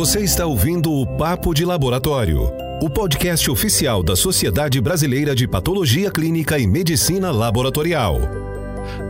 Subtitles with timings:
[0.00, 2.50] Você está ouvindo o Papo de Laboratório,
[2.80, 8.18] o podcast oficial da Sociedade Brasileira de Patologia Clínica e Medicina Laboratorial.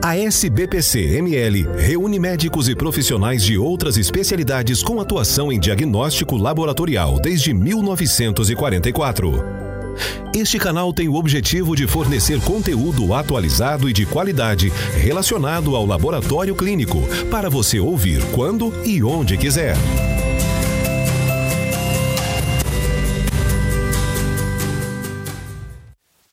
[0.03, 7.55] A SBPC-ML reúne médicos e profissionais de outras especialidades com atuação em diagnóstico laboratorial desde
[7.55, 9.60] 1944.
[10.35, 16.55] Este canal tem o objetivo de fornecer conteúdo atualizado e de qualidade relacionado ao laboratório
[16.55, 16.99] clínico
[17.31, 19.75] para você ouvir quando e onde quiser.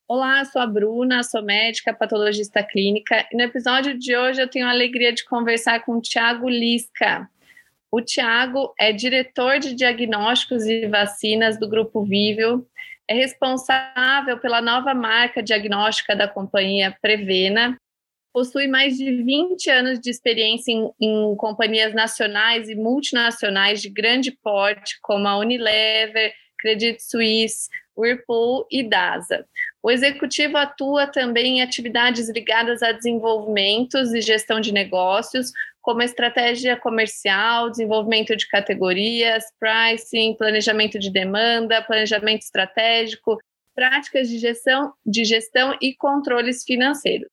[0.07, 4.65] Olá, sou a Bruna, sou médica, patologista clínica, e no episódio de hoje eu tenho
[4.65, 7.29] a alegria de conversar com o Tiago Lisca.
[7.91, 12.65] O Tiago é diretor de diagnósticos e vacinas do Grupo Vívio,
[13.07, 17.77] é responsável pela nova marca diagnóstica da companhia Prevena,
[18.33, 24.31] possui mais de 20 anos de experiência em, em companhias nacionais e multinacionais de grande
[24.31, 29.45] porte, como a Unilever, Credit Suisse, Whirlpool e DASA.
[29.81, 35.51] O executivo atua também em atividades ligadas a desenvolvimentos e gestão de negócios,
[35.87, 43.37] como estratégia comercial, desenvolvimento de categorias, pricing, planejamento de demanda, planejamento estratégico,
[43.73, 47.29] práticas de gestão, de gestão e controles financeiros.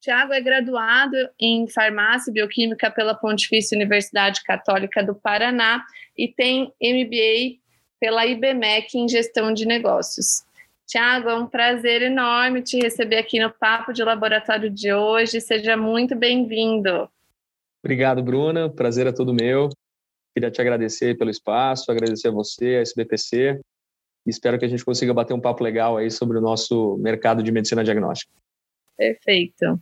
[0.00, 5.84] Tiago é graduado em farmácia e bioquímica pela Pontifícia Universidade Católica do Paraná
[6.16, 7.60] e tem MBA
[8.00, 10.46] pela IBMEC em gestão de negócios.
[10.86, 15.42] Tiago, é um prazer enorme te receber aqui no Papo de Laboratório de hoje.
[15.42, 17.06] Seja muito bem-vindo.
[17.86, 18.68] Obrigado, Bruna.
[18.68, 19.68] Prazer é todo meu.
[20.34, 23.60] Queria te agradecer pelo espaço, agradecer a você, a SBPC.
[24.26, 27.52] Espero que a gente consiga bater um papo legal aí sobre o nosso mercado de
[27.52, 28.32] medicina diagnóstica.
[28.96, 29.80] Perfeito.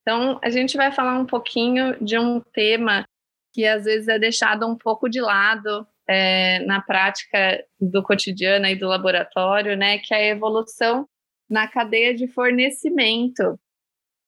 [0.00, 3.04] Então, a gente vai falar um pouquinho de um tema
[3.52, 8.74] que às vezes é deixado um pouco de lado é, na prática do cotidiano e
[8.74, 11.06] do laboratório, né, que é a evolução
[11.46, 13.60] na cadeia de fornecimento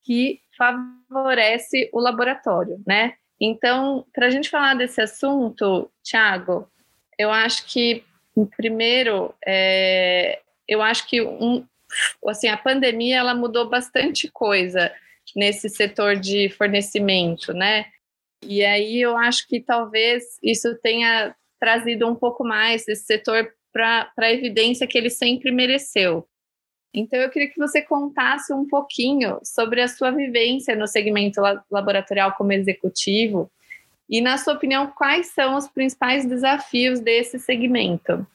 [0.05, 3.15] que favorece o laboratório, né?
[3.41, 6.71] Então, para a gente falar desse assunto, Tiago,
[7.19, 8.05] eu acho que
[8.45, 11.65] primeiro, é, eu acho que um,
[12.27, 14.93] assim, a pandemia ela mudou bastante coisa
[15.35, 17.87] nesse setor de fornecimento, né?
[18.43, 24.11] E aí eu acho que talvez isso tenha trazido um pouco mais esse setor para
[24.19, 26.29] a evidência que ele sempre mereceu.
[26.97, 32.33] Então, eu queria que você contasse um pouquinho sobre a sua vivência no segmento laboratorial
[32.33, 33.51] como executivo
[34.09, 38.27] e, na sua opinião, quais são os principais desafios desse segmento?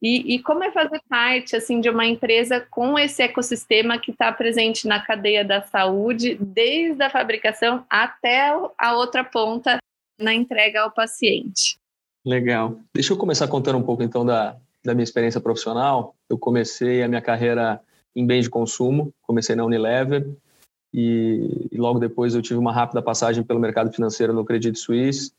[0.00, 4.30] E, e como é fazer parte assim de uma empresa com esse ecossistema que está
[4.30, 9.78] presente na cadeia da saúde, desde a fabricação até a outra ponta
[10.16, 11.80] na entrega ao paciente?
[12.24, 12.78] Legal.
[12.94, 16.14] Deixa eu começar contando um pouco então da, da minha experiência profissional.
[16.30, 17.80] Eu comecei a minha carreira
[18.14, 20.28] em bens de consumo, comecei na Unilever
[20.92, 25.32] e, e, logo depois eu tive uma rápida passagem pelo mercado financeiro no Credit Suisse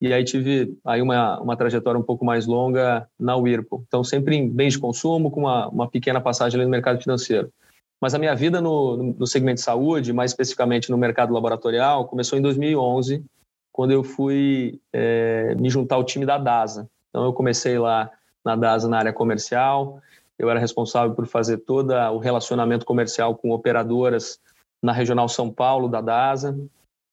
[0.00, 3.84] e aí tive aí uma, uma trajetória um pouco mais longa na Whirlpool.
[3.86, 7.52] Então sempre em bens de consumo com uma, uma pequena passagem no mercado financeiro.
[8.00, 12.36] Mas a minha vida no, no segmento de saúde, mais especificamente no mercado laboratorial, começou
[12.36, 13.24] em 2011
[13.72, 16.88] quando eu fui é, me juntar ao time da DASA.
[17.08, 18.10] Então, eu comecei lá
[18.44, 20.00] na DASA na área comercial,
[20.44, 24.40] eu era responsável por fazer todo o relacionamento comercial com operadoras
[24.82, 26.58] na Regional São Paulo da DASA.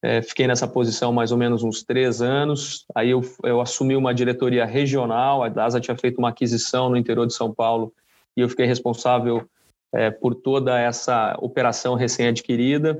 [0.01, 2.85] É, fiquei nessa posição mais ou menos uns três anos.
[2.95, 7.27] Aí eu, eu assumi uma diretoria regional, a DASA tinha feito uma aquisição no interior
[7.27, 7.93] de São Paulo
[8.35, 9.45] e eu fiquei responsável
[9.93, 12.99] é, por toda essa operação recém-adquirida.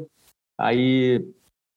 [0.57, 1.25] Aí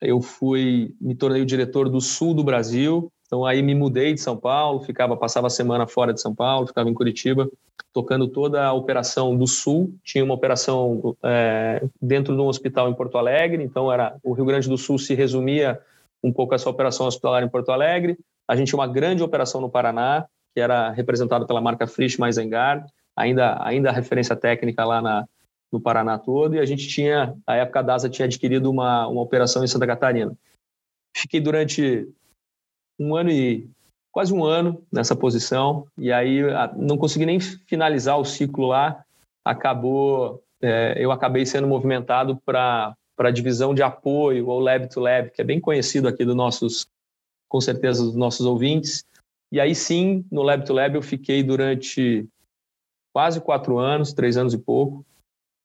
[0.01, 3.11] eu fui, me tornei o diretor do sul do Brasil.
[3.33, 6.67] Então aí me mudei de São Paulo, ficava, passava a semana fora de São Paulo,
[6.67, 7.51] ficava em Curitiba,
[7.91, 9.95] tocando toda a operação do sul.
[10.05, 14.45] Tinha uma operação é, dentro de um hospital em Porto Alegre, então era o Rio
[14.45, 15.81] Grande do Sul se resumia
[16.23, 18.19] um pouco essa operação hospitalar em Porto Alegre.
[18.47, 22.87] A gente tinha uma grande operação no Paraná, que era representada pela marca Frisch Maisengard,
[23.17, 25.27] ainda ainda a referência técnica lá na,
[25.73, 29.23] no Paraná todo, e a gente tinha, a época a DASA tinha adquirido uma, uma
[29.23, 30.37] operação em Santa Catarina.
[31.17, 32.07] Fiquei durante
[33.03, 33.69] um ano e
[34.13, 36.41] quase um ano nessa posição, e aí
[36.77, 39.05] não consegui nem finalizar o ciclo lá,
[39.45, 44.99] acabou, é, eu acabei sendo movimentado para para a divisão de apoio, ou Lab to
[44.99, 46.87] Lab, que é bem conhecido aqui dos nossos,
[47.49, 49.05] com certeza, dos nossos ouvintes.
[49.53, 52.27] E aí sim, no Lab to Lab eu fiquei durante
[53.15, 55.05] quase quatro anos, três anos e pouco,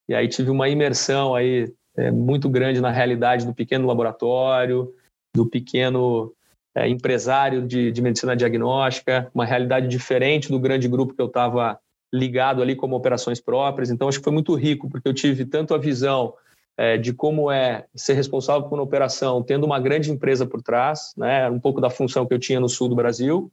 [0.10, 4.94] e aí tive uma imersão aí é, muito grande na realidade do pequeno laboratório,
[5.36, 6.34] do pequeno
[6.78, 11.80] é, empresário de, de, medicina diagnóstica, uma realidade diferente do grande grupo que eu estava
[12.14, 13.90] ligado ali como operações próprias.
[13.90, 16.36] Então, acho que foi muito rico, porque eu tive tanto a visão
[16.78, 21.14] é, de como é ser responsável por uma operação, tendo uma grande empresa por trás,
[21.18, 23.52] né, um pouco da função que eu tinha no sul do Brasil.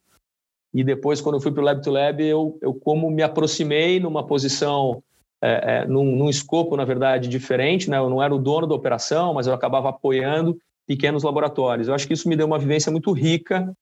[0.74, 3.98] E depois, quando eu fui para o Lab to Lab, eu, eu como me aproximei
[4.00, 5.02] numa posição,
[5.42, 7.88] é, é, num, num, escopo, na verdade, diferente.
[7.88, 7.96] Né?
[7.96, 11.88] Eu não era o dono da operação, mas eu acabava apoiando pequenos laboratórios.
[11.88, 13.72] Eu acho que isso me deu uma vivência muito rica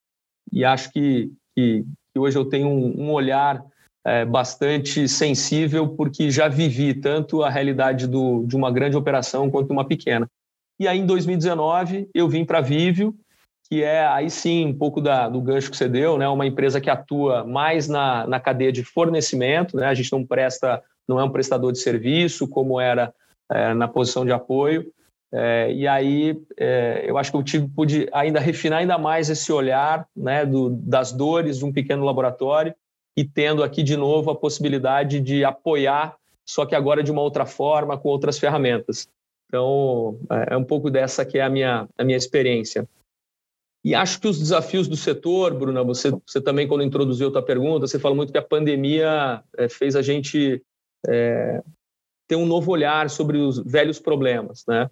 [0.50, 3.64] e acho que, que, que hoje eu tenho um, um olhar
[4.04, 9.70] é, bastante sensível, porque já vivi tanto a realidade do, de uma grande operação quanto
[9.70, 10.28] uma pequena.
[10.78, 13.14] E aí, em 2019, eu vim para a Vivio,
[13.68, 16.28] que é aí sim um pouco da, do gancho que você deu, né?
[16.28, 19.86] uma empresa que atua mais na, na cadeia de fornecimento, né?
[19.86, 23.14] a gente não presta, não é um prestador de serviço como era
[23.50, 24.92] é, na posição de apoio,
[25.34, 29.50] é, e aí é, eu acho que eu tive, pude ainda refinar ainda mais esse
[29.50, 32.74] olhar né, do, das dores de um pequeno laboratório
[33.16, 37.46] e tendo aqui de novo a possibilidade de apoiar, só que agora de uma outra
[37.46, 39.08] forma, com outras ferramentas.
[39.48, 42.86] Então, é, é um pouco dessa que é a minha, a minha experiência.
[43.84, 47.42] E acho que os desafios do setor, Bruna, você, você também, quando introduziu a tua
[47.42, 50.62] pergunta, você falou muito que a pandemia é, fez a gente
[51.08, 51.62] é,
[52.28, 54.88] ter um novo olhar sobre os velhos problemas, né?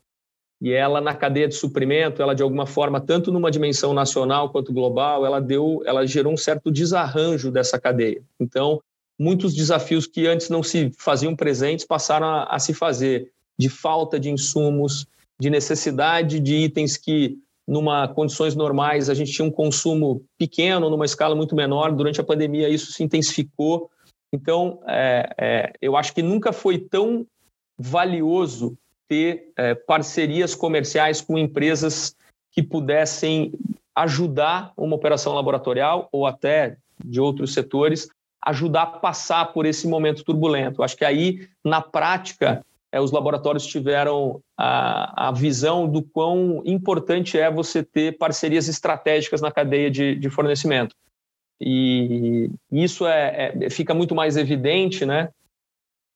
[0.60, 4.72] E ela na cadeia de suprimento, ela de alguma forma, tanto numa dimensão nacional quanto
[4.72, 8.22] global, ela deu, ela gerou um certo desarranjo dessa cadeia.
[8.38, 8.82] Então,
[9.18, 14.20] muitos desafios que antes não se faziam presentes passaram a, a se fazer, de falta
[14.20, 15.06] de insumos,
[15.40, 21.04] de necessidade de itens que numa condições normais a gente tinha um consumo pequeno, numa
[21.04, 21.92] escala muito menor.
[21.92, 23.90] Durante a pandemia isso se intensificou.
[24.32, 27.26] Então, é, é, eu acho que nunca foi tão
[27.78, 28.76] valioso
[29.10, 32.14] ter é, parcerias comerciais com empresas
[32.52, 33.52] que pudessem
[33.92, 38.08] ajudar uma operação laboratorial ou até de outros setores,
[38.40, 40.80] ajudar a passar por esse momento turbulento.
[40.80, 47.36] Acho que aí, na prática, é, os laboratórios tiveram a, a, visão do quão importante
[47.36, 50.94] é você ter parcerias estratégicas na cadeia de, de fornecimento.
[51.60, 55.30] E isso é, é, fica muito mais evidente né,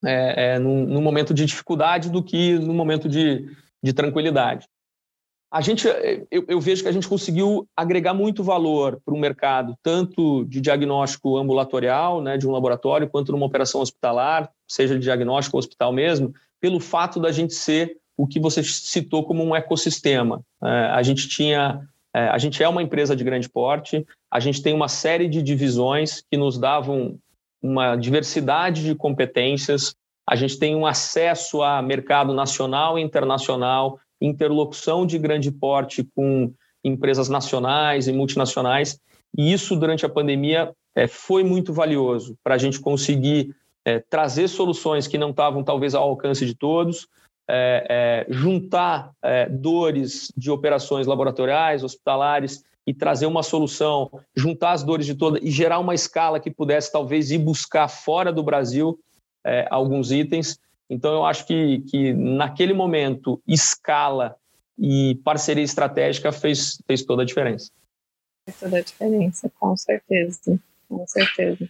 [0.05, 3.49] é, é, num, num, momento de dificuldade do que no momento de,
[3.83, 4.67] de tranquilidade.
[5.51, 5.87] A gente,
[6.29, 10.59] eu, eu, vejo que a gente conseguiu agregar muito valor para o mercado, tanto de
[10.59, 15.93] diagnóstico ambulatorial, né, de um laboratório, quanto numa operação hospitalar, seja de diagnóstico ou hospital
[15.93, 20.41] mesmo, pelo fato da gente ser o que você citou como um ecossistema.
[20.63, 24.61] É, a gente tinha, é, a gente é uma empresa de grande porte, a gente
[24.61, 27.17] tem uma série de divisões que nos davam
[27.65, 29.95] uma diversidade de competências,
[30.29, 36.53] a gente tem um acesso a mercado nacional e internacional, interlocução de grande porte com
[36.83, 38.99] empresas nacionais e multinacionais,
[39.35, 44.47] e isso durante a pandemia é, foi muito valioso para a gente conseguir é, trazer
[44.47, 47.07] soluções que não estavam talvez ao alcance de todos,
[47.49, 54.83] é, é juntar é, dores de operações laboratoriais, hospitalares e trazer uma solução, juntar as
[54.83, 58.99] dores de toda e gerar uma escala que pudesse talvez ir buscar fora do Brasil
[59.43, 60.59] é, alguns itens.
[60.89, 64.35] Então, eu acho que, que naquele momento, escala
[64.77, 67.71] e parceria estratégica fez, fez toda a diferença.
[68.47, 70.59] Fez toda a diferença, com certeza.
[70.87, 71.67] Com certeza.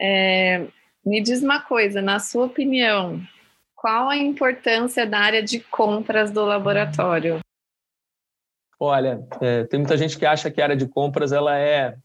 [0.00, 0.66] É,
[1.04, 3.20] me diz uma coisa, na sua opinião,
[3.74, 7.38] qual a importância da área de compras do laboratório?
[8.78, 11.96] Olha, é, tem muita gente que acha que a área de compras ela é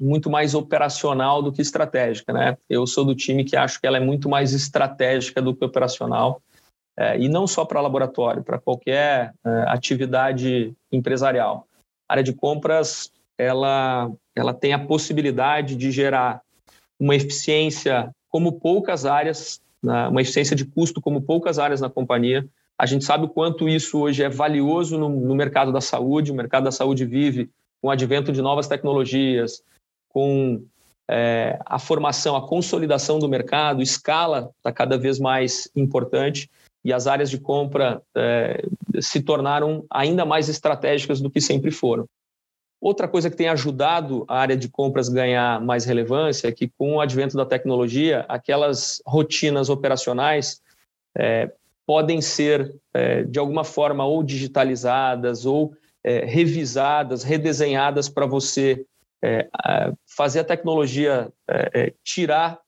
[0.00, 2.56] muito mais operacional do que estratégica, né?
[2.68, 6.40] Eu sou do time que acho que ela é muito mais estratégica do que operacional,
[6.96, 11.66] é, e não só para laboratório, para qualquer é, atividade empresarial.
[12.08, 16.40] A área de compras ela ela tem a possibilidade de gerar
[16.98, 20.08] uma eficiência como poucas áreas, né?
[20.08, 22.46] uma eficiência de custo como poucas áreas na companhia,
[22.80, 26.32] a gente sabe o quanto isso hoje é valioso no, no mercado da saúde.
[26.32, 29.62] O mercado da saúde vive com o advento de novas tecnologias,
[30.08, 30.64] com
[31.06, 36.50] é, a formação, a consolidação do mercado, escala está cada vez mais importante
[36.82, 38.64] e as áreas de compra é,
[38.98, 42.06] se tornaram ainda mais estratégicas do que sempre foram.
[42.80, 46.94] Outra coisa que tem ajudado a área de compras ganhar mais relevância é que, com
[46.94, 50.62] o advento da tecnologia, aquelas rotinas operacionais
[51.14, 51.52] é,
[51.90, 58.86] podem ser, é, de alguma forma, ou digitalizadas, ou é, revisadas, redesenhadas para você
[59.20, 59.48] é,
[60.06, 62.60] fazer a tecnologia é, é, tirar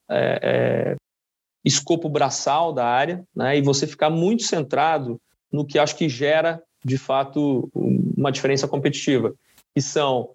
[1.65, 5.21] escopo braçal da área né, e você ficar muito centrado
[5.53, 9.33] no que acho que gera, de fato, uma diferença competitiva,
[9.73, 10.31] que são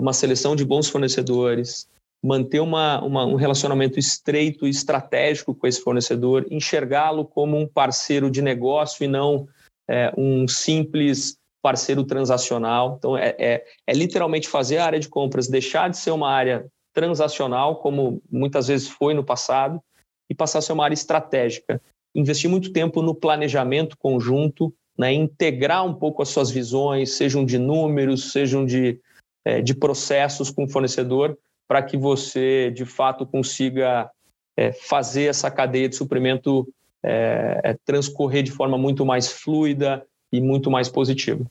[0.00, 1.88] uma seleção de bons fornecedores,
[2.26, 8.30] manter uma, uma, um relacionamento estreito e estratégico com esse fornecedor, enxergá-lo como um parceiro
[8.30, 9.46] de negócio e não
[9.88, 12.96] é, um simples parceiro transacional.
[12.98, 16.66] Então, é, é, é, literalmente fazer a área de compras deixar de ser uma área
[16.92, 19.80] transacional, como muitas vezes foi no passado,
[20.28, 21.80] e passar a ser uma área estratégica.
[22.14, 27.58] Investir muito tempo no planejamento conjunto, né, integrar um pouco as suas visões, sejam de
[27.58, 28.98] números, sejam de,
[29.44, 31.36] é, de processos com o fornecedor,
[31.68, 34.10] para que você, de fato, consiga
[34.56, 36.66] é, fazer essa cadeia de suprimento
[37.04, 41.44] é, é, transcorrer de forma muito mais fluida e muito mais positiva.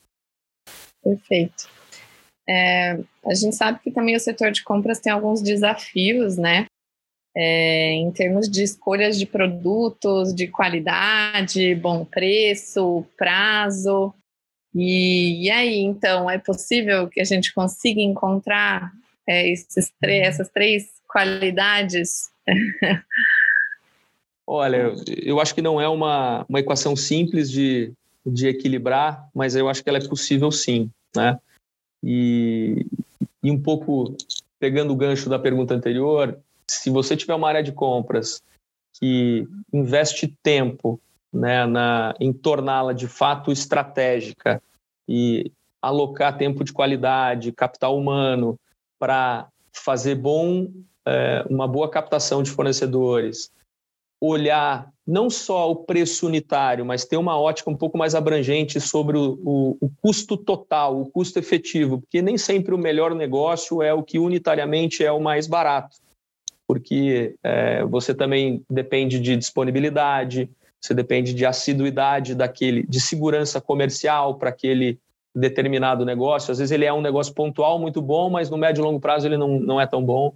[1.03, 1.69] Perfeito.
[2.47, 6.65] É, a gente sabe que também o setor de compras tem alguns desafios, né?
[7.37, 14.13] É, em termos de escolhas de produtos, de qualidade, bom preço, prazo.
[14.73, 18.91] E, e aí, então, é possível que a gente consiga encontrar
[19.27, 22.29] é, esses essas três qualidades?
[24.47, 27.91] Olha, eu acho que não é uma, uma equação simples de,
[28.25, 31.39] de equilibrar, mas eu acho que ela é possível sim, né?
[32.03, 32.85] E,
[33.41, 34.15] e um pouco
[34.59, 38.41] pegando o gancho da pergunta anterior, se você tiver uma área de compras
[38.99, 40.99] que investe tempo
[41.33, 44.61] né, na, em torná-la de fato estratégica
[45.07, 45.51] e
[45.81, 48.57] alocar tempo de qualidade, capital humano
[49.05, 50.67] para fazer bom,
[51.07, 53.51] é, uma boa captação de fornecedores,
[54.19, 59.15] olhar não só o preço unitário, mas ter uma ótica um pouco mais abrangente sobre
[59.15, 63.93] o, o, o, custo total, o custo efetivo, porque nem sempre o melhor negócio é
[63.93, 65.97] o que unitariamente é o mais barato,
[66.67, 70.49] porque é, você também depende de disponibilidade,
[70.81, 74.97] você depende de assiduidade daquele, de segurança comercial para aquele
[75.35, 76.51] determinado negócio.
[76.51, 79.27] Às vezes ele é um negócio pontual muito bom, mas no médio e longo prazo
[79.27, 80.33] ele não, não é tão bom.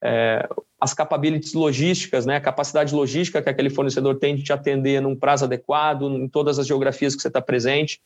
[0.00, 0.48] É,
[0.80, 5.16] as capabilities logísticas, né, a capacidade logística que aquele fornecedor tem de te atender num
[5.16, 8.00] prazo adequado, em todas as geografias que você está presente.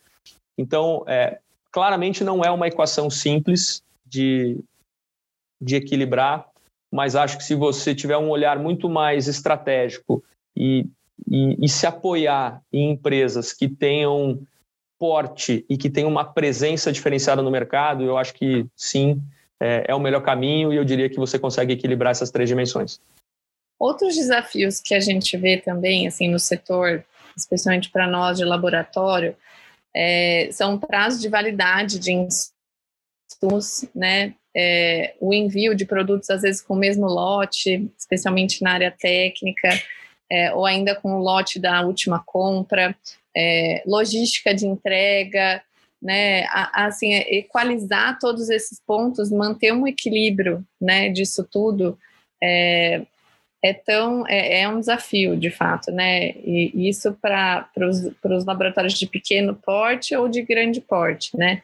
[0.57, 1.39] Então, é,
[1.71, 4.59] claramente não é uma equação simples de,
[5.61, 6.49] de equilibrar,
[6.91, 10.25] mas acho que se você tiver um olhar muito mais estratégico
[10.57, 10.87] e,
[11.31, 14.41] e, e se apoiar em empresas que tenham
[15.03, 19.21] porte e que tem uma presença diferenciada no mercado, eu acho que sim,
[19.61, 23.01] é, é o melhor caminho e eu diria que você consegue equilibrar essas três dimensões.
[23.81, 27.05] Outros desafios que a gente vê também, assim, no setor,
[27.37, 29.37] especialmente para nós de laboratório,
[29.93, 34.37] é, são prazos de validade de insumos, né?
[34.57, 39.69] É, o envio de produtos, às vezes, com o mesmo lote, especialmente na área técnica,
[40.31, 42.95] é, ou ainda com o lote da última compra
[43.37, 45.63] é, logística de entrega,
[46.01, 51.99] né, assim, é, equalizar todos esses pontos, manter um equilíbrio, né, disso tudo,
[52.43, 53.03] é,
[53.63, 56.31] é tão é, é um desafio de fato, né?
[56.31, 61.63] E isso para os laboratórios de pequeno porte ou de grande porte, né?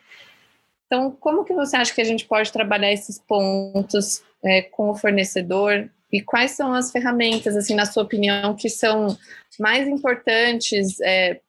[0.87, 4.95] Então, como que você acha que a gente pode trabalhar esses pontos é, com o
[4.95, 9.19] fornecedor e quais são as ferramentas, assim, na sua opinião, que são
[9.59, 11.41] mais importantes é,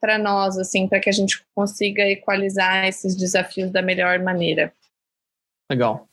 [0.00, 4.72] para nós, assim, para que a gente consiga equalizar esses desafios da melhor maneira.
[5.70, 6.08] Legal.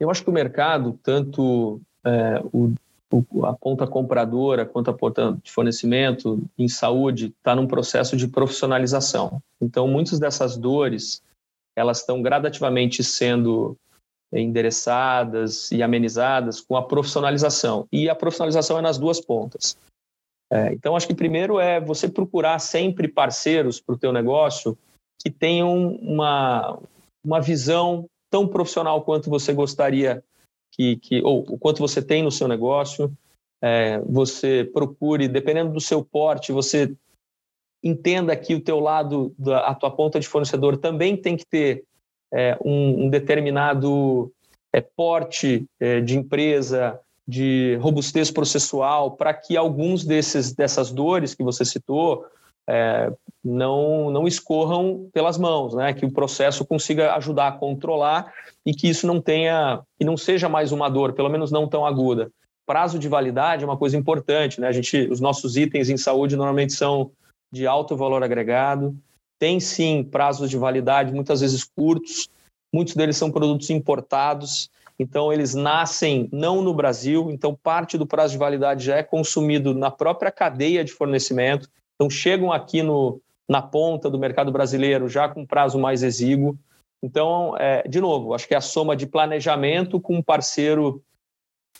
[0.00, 2.72] Eu acho que o mercado, tanto é, o,
[3.12, 8.28] o, a ponta compradora quanto a ponta de fornecimento em saúde, está num processo de
[8.28, 9.42] profissionalização.
[9.60, 11.22] Então, muitas dessas dores,
[11.76, 13.76] elas estão gradativamente sendo
[14.32, 17.86] endereçadas e amenizadas com a profissionalização.
[17.90, 19.76] E a profissionalização é nas duas pontas.
[20.50, 24.76] É, então, acho que primeiro é você procurar sempre parceiros para o teu negócio
[25.20, 26.80] que tenham uma,
[27.24, 30.22] uma visão tão profissional quanto você gostaria
[30.72, 33.12] que, que ou o quanto você tem no seu negócio.
[33.60, 36.94] É, você procure, dependendo do seu porte, você
[37.82, 41.84] entenda que o teu lado, da, a tua ponta de fornecedor também tem que ter
[42.32, 44.32] é, um, um, determinado
[44.72, 51.44] é, porte é, de empresa, de robustez processual para que alguns desses dessas dores que
[51.44, 52.24] você citou
[52.66, 53.12] é,
[53.44, 55.92] não não escorram pelas mãos, né?
[55.92, 58.32] Que o processo consiga ajudar a controlar
[58.64, 61.84] e que isso não tenha e não seja mais uma dor, pelo menos não tão
[61.84, 62.30] aguda.
[62.66, 64.68] Prazo de validade é uma coisa importante, né?
[64.68, 67.10] A gente, os nossos itens em saúde normalmente são
[67.52, 68.96] de alto valor agregado,
[69.38, 72.28] tem sim prazos de validade muitas vezes curtos,
[72.72, 78.32] muitos deles são produtos importados então, eles nascem não no Brasil, então parte do prazo
[78.32, 81.68] de validade já é consumido na própria cadeia de fornecimento.
[81.94, 86.58] Então, chegam aqui no, na ponta do mercado brasileiro já com prazo mais exíguo.
[87.00, 91.00] Então, é, de novo, acho que é a soma de planejamento com um parceiro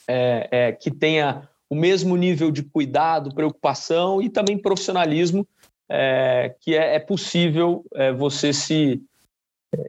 [0.06, 5.46] é, é, que tenha o mesmo nível de cuidado, preocupação e também profissionalismo
[5.88, 9.02] é, que é, é possível é, você se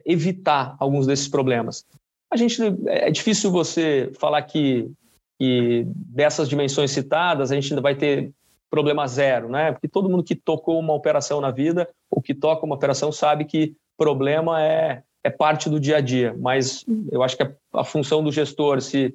[0.04, 1.86] evitar alguns desses problemas.
[2.30, 4.90] A gente é difícil você falar que,
[5.38, 8.30] que dessas dimensões citadas a gente ainda vai ter
[8.70, 9.72] problema zero, né?
[9.72, 13.44] Porque todo mundo que tocou uma operação na vida ou que toca uma operação sabe
[13.44, 16.34] que problema é, é parte do dia a dia.
[16.38, 19.12] Mas eu acho que a, a função do gestor, se,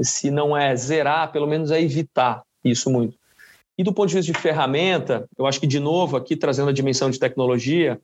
[0.00, 3.16] se não é zerar, pelo menos é evitar isso muito.
[3.78, 6.72] E do ponto de vista de ferramenta, eu acho que, de novo, aqui trazendo a
[6.72, 8.00] dimensão de tecnologia,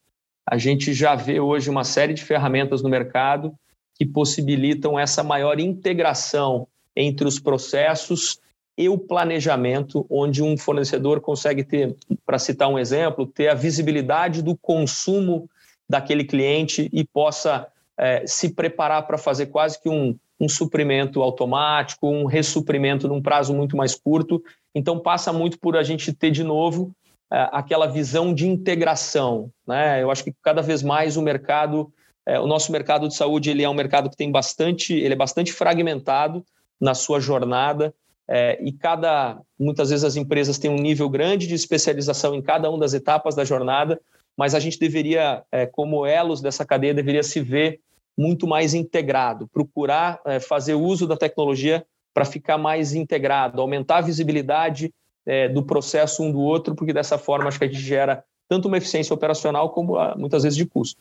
[0.49, 3.54] a gente já vê hoje uma série de ferramentas no mercado
[4.02, 6.66] que possibilitam essa maior integração
[6.97, 8.40] entre os processos
[8.76, 11.94] e o planejamento, onde um fornecedor consegue ter,
[12.26, 15.49] para citar um exemplo, ter a visibilidade do consumo
[15.88, 22.09] daquele cliente e possa é, se preparar para fazer quase que um, um suprimento automático,
[22.09, 24.42] um ressuprimento num prazo muito mais curto.
[24.75, 26.90] Então, passa muito por a gente ter, de novo,
[27.32, 29.49] é, aquela visão de integração.
[29.64, 30.02] Né?
[30.02, 31.92] Eu acho que cada vez mais o mercado,
[32.26, 35.16] é, o nosso mercado de saúde, ele é um mercado que tem bastante, ele é
[35.16, 36.44] bastante fragmentado
[36.80, 37.94] na sua jornada,
[38.28, 42.70] é, e cada, muitas vezes as empresas têm um nível grande de especialização em cada
[42.70, 44.00] uma das etapas da jornada,
[44.36, 47.80] mas a gente deveria, é, como elos dessa cadeia, deveria se ver
[48.16, 54.02] muito mais integrado, procurar é, fazer uso da tecnologia para ficar mais integrado, aumentar a
[54.02, 54.92] visibilidade
[55.26, 58.68] é, do processo um do outro, porque dessa forma acho que a gente gera tanto
[58.68, 61.00] uma eficiência operacional como ah, muitas vezes de custo.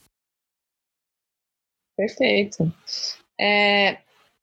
[2.01, 2.73] Perfeito.
[3.39, 3.97] É,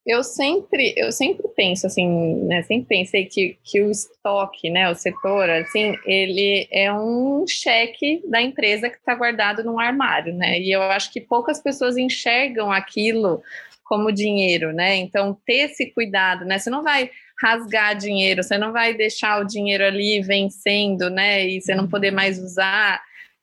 [0.05, 2.07] eu sempre, eu sempre penso assim,
[2.45, 2.63] né?
[2.63, 4.89] Sempre pensei que, que o estoque, né?
[4.89, 10.57] O setor, assim, ele é um cheque da empresa que está guardado num armário, né?
[10.57, 13.43] E eu acho que poucas pessoas enxergam aquilo
[13.83, 14.95] como dinheiro, né?
[14.95, 16.59] Então ter esse cuidado, né?
[16.59, 21.45] Você não vai rasgar dinheiro, você não vai deixar o dinheiro ali vencendo, né?
[21.45, 23.01] E você não poder mais usar.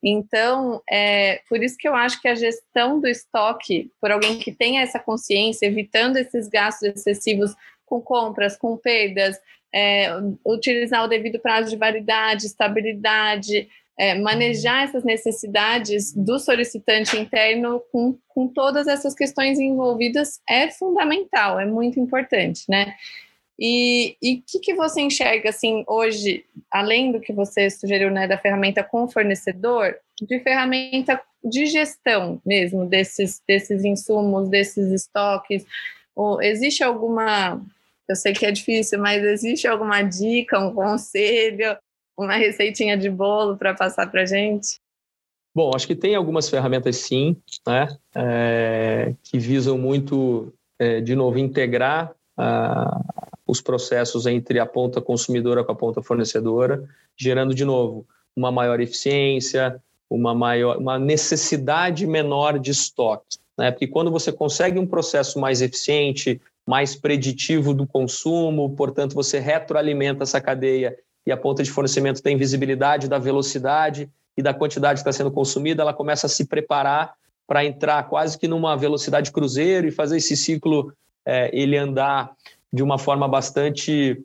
[0.09, 4.53] Então, é, por isso que eu acho que a gestão do estoque, por alguém que
[4.53, 7.53] tenha essa consciência, evitando esses gastos excessivos
[7.85, 9.37] com compras, com perdas,
[9.73, 10.07] é,
[10.45, 13.67] utilizar o devido prazo de validade, estabilidade,
[13.99, 21.59] é, manejar essas necessidades do solicitante interno com, com todas essas questões envolvidas é fundamental,
[21.59, 22.95] é muito importante, né?
[23.59, 28.37] E o que, que você enxerga, assim, hoje, além do que você sugeriu, né, da
[28.37, 35.65] ferramenta com fornecedor, de ferramenta de gestão mesmo desses, desses insumos, desses estoques?
[36.15, 37.59] Ou existe alguma,
[38.07, 41.77] eu sei que é difícil, mas existe alguma dica, um conselho,
[42.17, 44.79] uma receitinha de bolo para passar para gente?
[45.55, 51.39] Bom, acho que tem algumas ferramentas sim, né, é, que visam muito, é, de novo,
[51.39, 53.01] integrar a,
[53.47, 56.83] os processos entre a ponta consumidora com a ponta fornecedora,
[57.15, 58.05] gerando de novo
[58.35, 63.71] uma maior eficiência, uma maior, uma necessidade menor de estoque, né?
[63.71, 70.23] Porque quando você consegue um processo mais eficiente, mais preditivo do consumo, portanto você retroalimenta
[70.23, 75.09] essa cadeia e a ponta de fornecimento tem visibilidade da velocidade e da quantidade que
[75.09, 77.15] está sendo consumida, ela começa a se preparar
[77.47, 80.93] para entrar quase que numa velocidade cruzeiro e fazer esse ciclo
[81.25, 82.31] é, ele andar
[82.73, 84.21] de uma forma bastante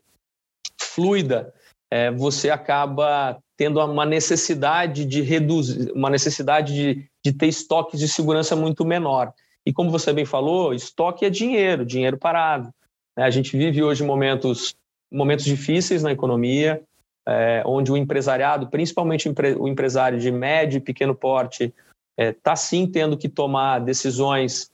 [0.81, 1.53] fluida,
[1.91, 8.09] é, você acaba tendo uma necessidade de reduzir, uma necessidade de, de ter estoques de
[8.09, 9.33] segurança muito menor.
[9.65, 12.71] E como você bem falou, estoque é dinheiro, dinheiro parado.
[13.17, 14.75] É, a gente vive hoje momentos,
[15.13, 16.83] momentos difíceis na economia,
[17.29, 19.29] é, onde o empresariado, principalmente
[19.59, 21.75] o empresário de médio e pequeno porte, está
[22.17, 24.72] é, tá sim tendo que tomar decisões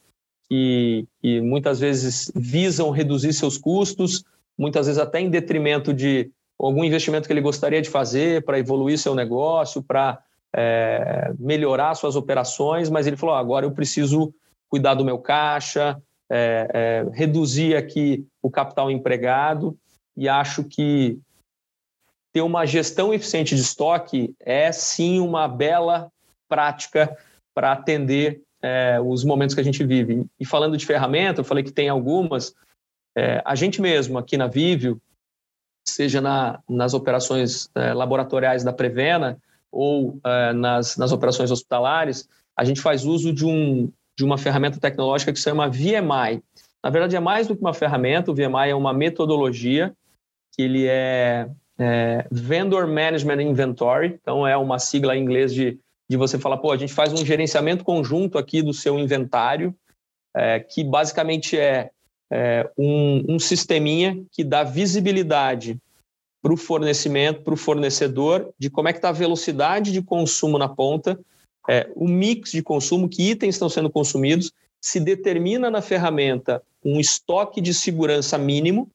[0.48, 4.24] que, que muitas vezes visam reduzir seus custos,
[4.56, 8.98] muitas vezes até em detrimento de algum investimento que ele gostaria de fazer para evoluir
[8.98, 10.22] seu negócio, para
[10.54, 14.34] é, melhorar suas operações, mas ele falou: ah, agora eu preciso
[14.68, 19.76] cuidar do meu caixa, é, é, reduzir aqui o capital empregado,
[20.16, 21.18] e acho que
[22.32, 26.10] ter uma gestão eficiente de estoque é sim uma bela
[26.48, 27.16] prática
[27.54, 30.24] para atender é, os momentos que a gente vive.
[30.38, 32.54] E falando de ferramenta, eu falei que tem algumas.
[33.16, 35.00] É, a gente mesmo, aqui na Vivio,
[35.86, 39.38] seja na, nas operações é, laboratoriais da Prevena
[39.70, 44.80] ou é, nas, nas operações hospitalares, a gente faz uso de, um, de uma ferramenta
[44.80, 46.42] tecnológica que se chama VMI.
[46.82, 49.92] Na verdade, é mais do que uma ferramenta, o VMI é uma metodologia
[50.54, 56.16] que ele é, é, Vendor Management Inventory, então é uma sigla em inglês de, de
[56.16, 59.74] você falar, pô, a gente faz um gerenciamento conjunto aqui do seu inventário,
[60.34, 61.90] é, que basicamente é,
[62.30, 65.78] é um, um sisteminha que dá visibilidade
[66.40, 70.56] para o fornecimento, para o fornecedor, de como é que está a velocidade de consumo
[70.56, 71.18] na ponta,
[71.68, 76.98] é, o mix de consumo, que itens estão sendo consumidos, se determina na ferramenta um
[76.98, 78.88] estoque de segurança mínimo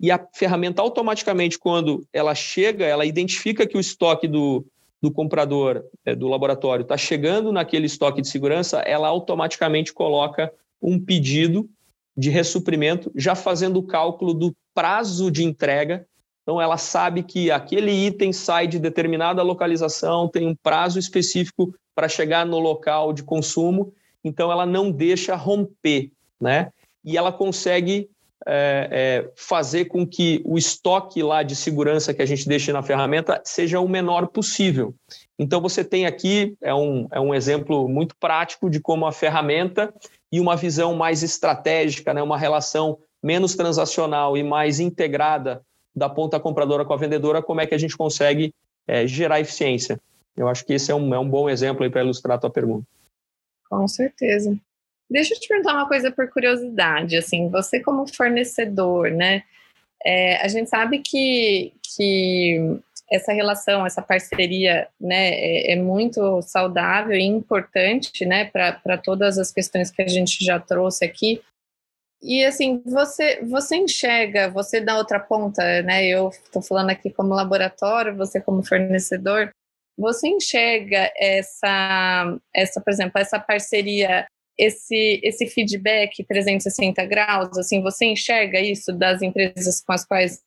[0.00, 4.64] e a ferramenta automaticamente, quando ela chega, ela identifica que o estoque do,
[5.02, 10.98] do comprador, é, do laboratório, está chegando naquele estoque de segurança, ela automaticamente coloca um
[10.98, 11.68] pedido
[12.16, 16.06] de ressuprimento, já fazendo o cálculo do prazo de entrega.
[16.42, 22.08] Então, ela sabe que aquele item sai de determinada localização, tem um prazo específico para
[22.08, 26.70] chegar no local de consumo, então ela não deixa romper, né?
[27.04, 28.08] E ela consegue
[28.44, 32.82] é, é, fazer com que o estoque lá de segurança que a gente deixa na
[32.82, 34.94] ferramenta seja o menor possível.
[35.38, 39.92] Então, você tem aqui, é um, é um exemplo muito prático de como a ferramenta
[40.30, 45.62] e uma visão mais estratégica, né, uma relação menos transacional e mais integrada
[45.94, 48.52] da ponta compradora com a vendedora, como é que a gente consegue
[48.86, 49.98] é, gerar eficiência.
[50.36, 52.86] Eu acho que esse é um, é um bom exemplo para ilustrar a tua pergunta.
[53.68, 54.56] Com certeza.
[55.10, 59.44] Deixa eu te perguntar uma coisa por curiosidade, assim, você como fornecedor, né?
[60.04, 67.14] É, a gente sabe que, que essa relação, essa parceria, né, é, é muito saudável
[67.16, 71.40] e importante, né, para todas as questões que a gente já trouxe aqui.
[72.22, 76.06] E assim, você você enxerga, você da outra ponta, né?
[76.06, 79.50] Eu estou falando aqui como laboratório, você como fornecedor,
[79.98, 84.26] você enxerga essa, essa, por exemplo, essa parceria
[84.58, 87.56] esse, esse feedback 360 graus?
[87.58, 90.42] Assim, você enxerga isso das empresas com as quais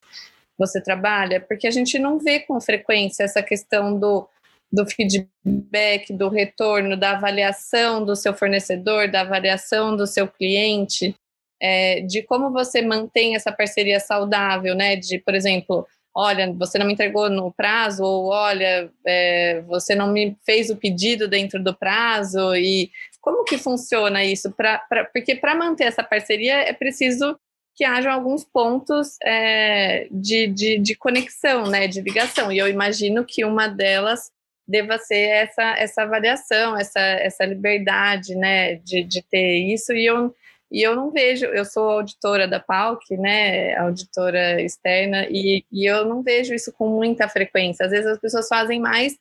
[0.58, 1.40] você trabalha?
[1.40, 4.28] Porque a gente não vê com frequência essa questão do,
[4.72, 11.16] do feedback, do retorno, da avaliação do seu fornecedor, da avaliação do seu cliente,
[11.62, 14.96] é, de como você mantém essa parceria saudável, né?
[14.96, 20.12] De, por exemplo, olha, você não me entregou no prazo, ou olha, é, você não
[20.12, 24.52] me fez o pedido dentro do prazo, e como que funciona isso?
[24.52, 27.38] Pra, pra porque para manter essa parceria é preciso
[27.76, 32.52] que haja alguns pontos é, de, de, de, conexão, né, de ligação.
[32.52, 34.32] E eu imagino que uma delas
[34.68, 39.94] deva ser essa, essa avaliação, essa, essa liberdade, né, de, de ter isso.
[39.94, 40.36] E eu,
[40.70, 46.06] e eu não vejo, eu sou auditora da PALC, né, auditora externa, e, e eu
[46.06, 47.86] não vejo isso com muita frequência.
[47.86, 49.18] Às vezes as pessoas fazem mais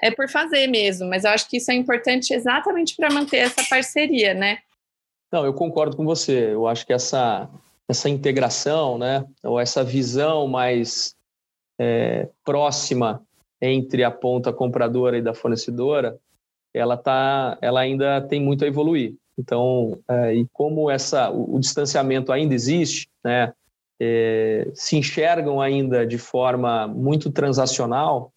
[0.00, 3.62] é por fazer mesmo, mas eu acho que isso é importante exatamente para manter essa
[3.68, 4.58] parceria, né?
[5.30, 6.52] Não, eu concordo com você.
[6.52, 7.48] Eu acho que essa,
[7.88, 11.14] essa integração, né, ou essa visão mais
[11.78, 13.22] é, próxima
[13.60, 16.18] entre a ponta compradora e da fornecedora,
[16.72, 19.16] ela tá, ela ainda tem muito a evoluir.
[19.38, 23.52] Então, é, e como essa, o, o, distanciamento ainda existe, né,
[24.00, 28.32] é, se enxergam ainda de forma muito transacional,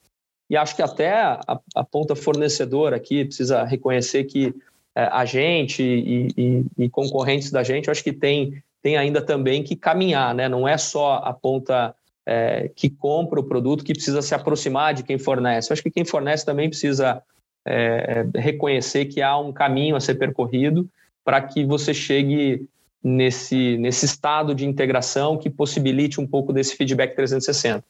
[0.52, 1.40] e acho que até a,
[1.74, 4.54] a ponta fornecedora aqui precisa reconhecer que
[4.94, 9.64] é, a gente e, e, e, concorrentes da gente, acho que tem, tem ainda também
[9.64, 10.50] que caminhar, né?
[10.50, 15.04] Não é só a ponta é, que compra o produto que precisa se aproximar de
[15.04, 15.72] quem fornece.
[15.72, 17.24] Acho que quem fornece também precisa
[17.66, 20.86] é, é reconhecer que há um caminho a ser percorrido
[21.24, 22.68] para que você chegue
[23.04, 27.84] nesse, nesse estado de integração que possibilite um pouco desse feedback 360.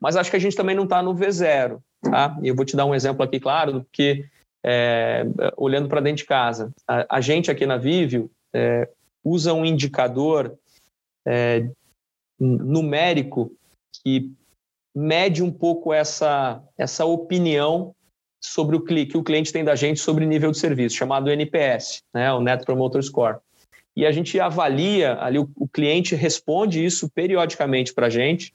[0.00, 1.78] Mas acho que a gente também não está no V0.
[2.02, 2.38] Tá?
[2.42, 4.26] E eu vou te dar um exemplo aqui, claro, porque
[4.64, 8.88] é, olhando para dentro de casa, a, a, gente aqui na Vivio é,
[9.22, 10.56] usa um indicador
[11.26, 11.68] é,
[12.38, 13.52] numérico
[14.02, 14.32] que
[14.94, 17.94] mede um pouco essa, essa opinião
[18.40, 22.30] sobre o que o cliente tem da gente sobre nível de serviço, chamado NPS, né,
[22.32, 23.38] o Net Promoter Score.
[23.96, 28.52] E a gente avalia ali, o, o cliente responde isso periodicamente para a gente,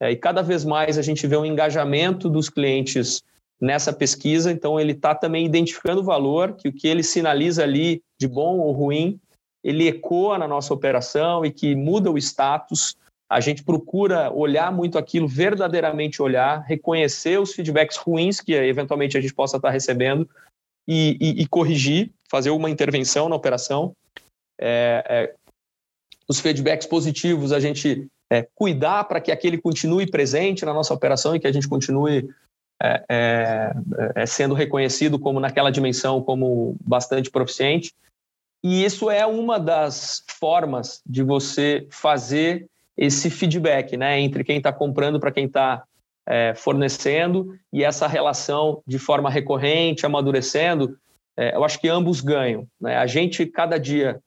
[0.00, 3.22] é, e cada vez mais a gente vê um engajamento dos clientes
[3.60, 8.02] nessa pesquisa, então ele está também identificando o valor, que o que ele sinaliza ali
[8.20, 9.18] de bom ou ruim,
[9.64, 12.96] ele ecoa na nossa operação e que muda o status.
[13.28, 19.20] A gente procura olhar muito aquilo, verdadeiramente olhar, reconhecer os feedbacks ruins que eventualmente a
[19.20, 20.28] gente possa estar recebendo
[20.86, 23.92] e, e, e corrigir, fazer uma intervenção na operação.
[24.58, 25.34] É, é,
[26.28, 31.34] os feedbacks positivos a gente é, cuidar para que aquele continue presente na nossa operação
[31.36, 32.28] e que a gente continue
[33.08, 33.72] é,
[34.26, 37.94] sendo reconhecido como naquela dimensão como bastante proficiente.
[38.62, 42.66] E isso é uma das formas de você fazer
[42.96, 45.84] esse feedback, né, entre quem está comprando para quem está
[46.26, 50.98] é, fornecendo e essa relação de forma recorrente, amadurecendo,
[51.36, 52.66] é, eu acho que ambos ganham.
[52.80, 52.96] Né?
[52.96, 54.20] A gente, cada dia,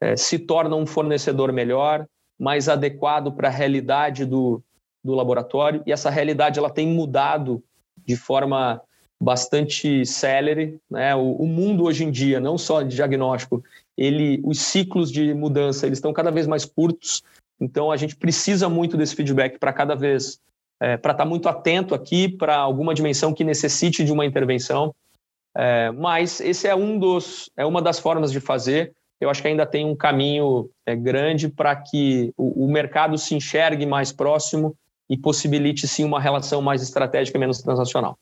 [0.00, 2.06] é, se torna um fornecedor melhor,
[2.38, 4.62] mais adequado para a realidade do,
[5.02, 7.62] do laboratório, e essa realidade ela tem mudado
[8.04, 8.80] de forma
[9.20, 10.78] bastante célere.
[10.90, 11.14] Né?
[11.14, 13.64] O, o, mundo hoje em dia, não só de diagnóstico,
[13.96, 17.22] ele, os ciclos de mudança eles estão cada vez mais curtos.
[17.60, 20.38] Então a gente precisa muito desse feedback para cada vez
[20.78, 24.94] é, para estar tá muito atento aqui para alguma dimensão que necessite de uma intervenção.
[25.56, 28.92] É, mas esse é um dos é uma das formas de fazer.
[29.20, 33.34] Eu acho que ainda tem um caminho é, grande para que o, o mercado se
[33.34, 34.76] enxergue mais próximo
[35.08, 38.18] e possibilite sim uma relação mais estratégica e menos transacional.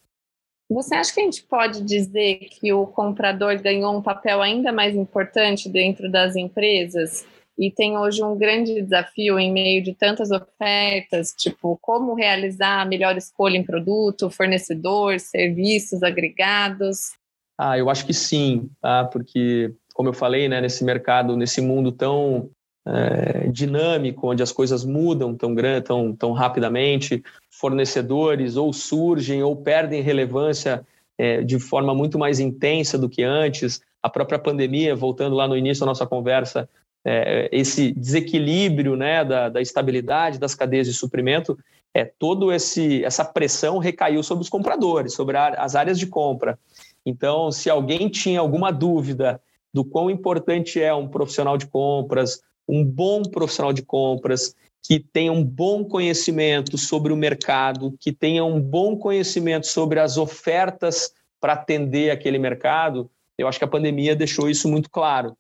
[0.71, 4.97] Você acha que a gente pode dizer que o comprador ganhou um papel ainda mais
[4.97, 7.27] importante dentro das empresas?
[7.57, 12.85] E tem hoje um grande desafio em meio de tantas ofertas, tipo como realizar a
[12.85, 17.13] melhor escolha em produto, fornecedor, serviços agregados?
[17.57, 19.05] Ah, eu acho que sim, tá?
[19.05, 22.51] porque, como eu falei, né, nesse mercado, nesse mundo tão
[22.87, 30.03] é, dinâmico, onde as coisas mudam tão, tão, tão rapidamente, fornecedores ou surgem ou perdem
[30.03, 30.85] relevância
[31.17, 33.81] é, de forma muito mais intensa do que antes.
[34.03, 36.69] A própria pandemia, voltando lá no início da nossa conversa,
[37.05, 41.57] é, esse desequilíbrio né, da, da, estabilidade das cadeias de suprimento,
[41.95, 46.59] é, todo esse essa pressão recaiu sobre os compradores, sobre a, as áreas de compra.
[47.07, 49.41] Então, se alguém tinha alguma dúvida
[49.75, 55.33] do quão importante é um profissional de compras, um bom profissional de compras, que tenha
[55.33, 61.55] um bom conhecimento sobre o mercado, que tenha um bom conhecimento sobre as ofertas para
[61.55, 65.37] atender aquele mercado, eu acho que a pandemia deixou isso muito claro.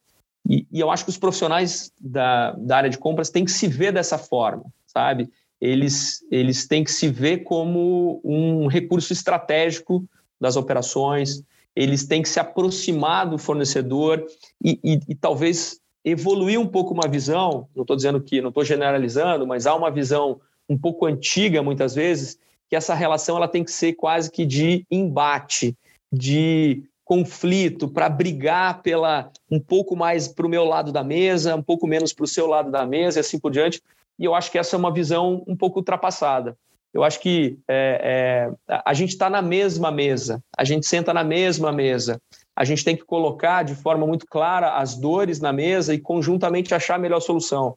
[0.48, 3.68] E, e, eu acho que os profissionais da, da área de compras têm que se
[3.68, 5.30] ver dessa forma, sabe?
[5.60, 10.04] Eles, eles têm que se ver como um recurso estratégico
[10.38, 11.42] das operações,
[11.74, 14.24] eles têm que se aproximar do fornecedor
[14.62, 18.64] e, e, e talvez evoluir um pouco uma visão, não estou dizendo que, não estou
[18.64, 23.64] generalizando, mas há uma visão um pouco antiga, muitas vezes, que essa relação ela tem
[23.64, 25.76] que ser quase que de embate,
[26.12, 31.62] de conflito, para brigar pela um pouco mais para o meu lado da mesa, um
[31.62, 33.82] pouco menos para o seu lado da mesa e assim por diante.
[34.18, 36.56] E eu acho que essa é uma visão um pouco ultrapassada.
[36.94, 41.24] Eu acho que é, é, a gente está na mesma mesa, a gente senta na
[41.24, 42.22] mesma mesa,
[42.54, 46.72] a gente tem que colocar de forma muito clara as dores na mesa e conjuntamente
[46.72, 47.76] achar a melhor solução.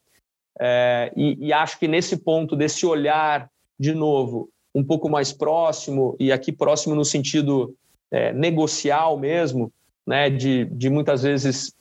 [0.59, 3.49] É, e, e acho que nesse ponto, desse olhar,
[3.79, 7.75] de novo, um pouco mais próximo, e aqui próximo no sentido
[8.11, 9.73] é, negocial mesmo,
[10.05, 11.73] né, de, de muitas vezes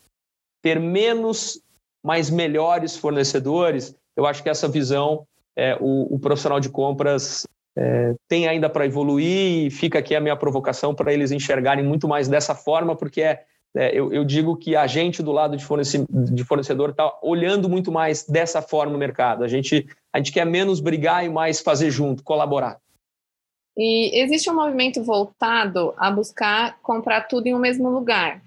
[0.63, 1.61] ter menos,
[2.03, 8.15] mas melhores fornecedores, eu acho que essa visão é, o, o profissional de compras é,
[8.29, 12.29] tem ainda para evoluir e fica aqui a minha provocação para eles enxergarem muito mais
[12.29, 13.45] dessa forma, porque é,
[13.77, 17.69] é eu, eu, digo que a gente do lado de, fornece, de fornecedor está olhando
[17.69, 19.45] muito mais dessa forma no mercado.
[19.45, 22.79] A gente, a gente quer menos brigar e mais fazer junto, colaborar.
[23.77, 28.43] E existe um movimento voltado a buscar comprar tudo em um mesmo lugar.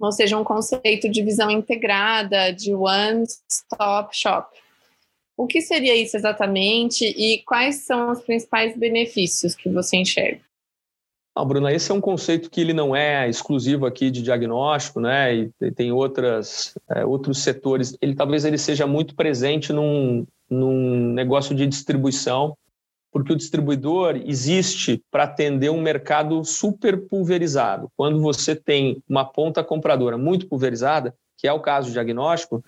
[0.00, 4.48] Ou seja, um conceito de visão integrada, de one-stop shop.
[5.36, 10.40] O que seria isso exatamente e quais são os principais benefícios que você enxerga?
[11.38, 15.34] Ah, Bruna, esse é um conceito que ele não é exclusivo aqui de diagnóstico, né?
[15.34, 17.94] E tem outras, é, outros setores.
[18.00, 22.56] Ele talvez ele seja muito presente num, num negócio de distribuição,
[23.12, 27.90] porque o distribuidor existe para atender um mercado super pulverizado.
[27.94, 32.64] Quando você tem uma ponta compradora muito pulverizada, que é o caso do diagnóstico,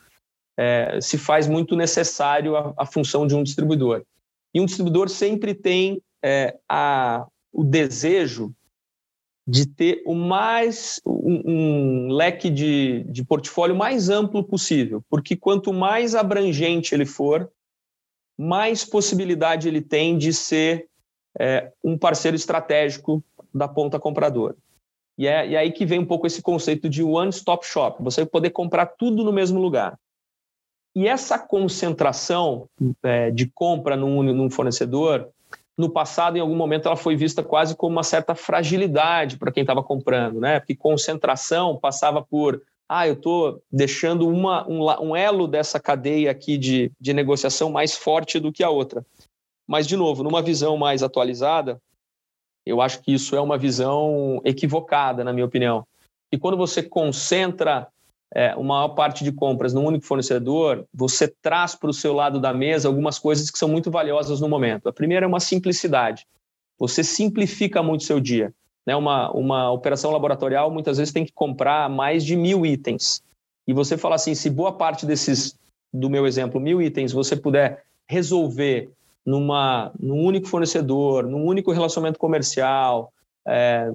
[0.59, 4.05] é, se faz muito necessário a, a, função de um distribuidor.
[4.53, 8.53] E um distribuidor sempre tem é, a, o desejo
[9.47, 15.73] de ter o mais um, um leque de, de portfólio mais amplo possível, porque quanto
[15.73, 17.49] mais abrangente ele for,
[18.37, 20.89] mais possibilidade ele tem de ser
[21.39, 23.23] é, um parceiro estratégico
[23.55, 24.57] da ponta compradora.
[25.17, 28.27] E é, e é aí que vem um pouco esse conceito de one-stop shop, você
[28.27, 29.99] poder comprar tudo no mesmo lugar.
[30.99, 32.69] E essa concentração
[33.05, 35.29] é, de compra num, num fornecedor,
[35.77, 39.61] no passado, em algum momento, ela foi vista quase como uma certa fragilidade para quem
[39.61, 40.59] estava comprando, né?
[40.59, 46.59] Porque concentração passava por ah, eu estou deixando uma, um, um, elo dessa cadeia aqui
[46.59, 49.07] de, de negociação mais forte do que a outra.
[49.69, 51.81] Mas, de novo, numa visão mais atualizada,
[52.67, 55.87] eu acho que isso é uma visão equivocada, na minha opinião.
[56.33, 57.87] E quando você concentra
[58.35, 62.41] é, uma maior parte de compras num único fornecedor, você traz para o seu lado
[62.41, 64.89] da mesa algumas coisas que são muito valiosas no momento.
[64.89, 66.27] A primeira é uma simplicidade.
[66.79, 68.53] Você simplifica muito o seu dia.
[68.87, 68.95] Né?
[68.95, 73.23] Uma, uma operação laboratorial muitas vezes tem que comprar mais de mil itens.
[73.67, 75.59] E você fala assim: se boa parte desses,
[75.93, 78.91] do meu exemplo, mil itens, você puder resolver
[79.25, 83.13] numa, num único fornecedor, num único relacionamento comercial,
[83.47, 83.91] é,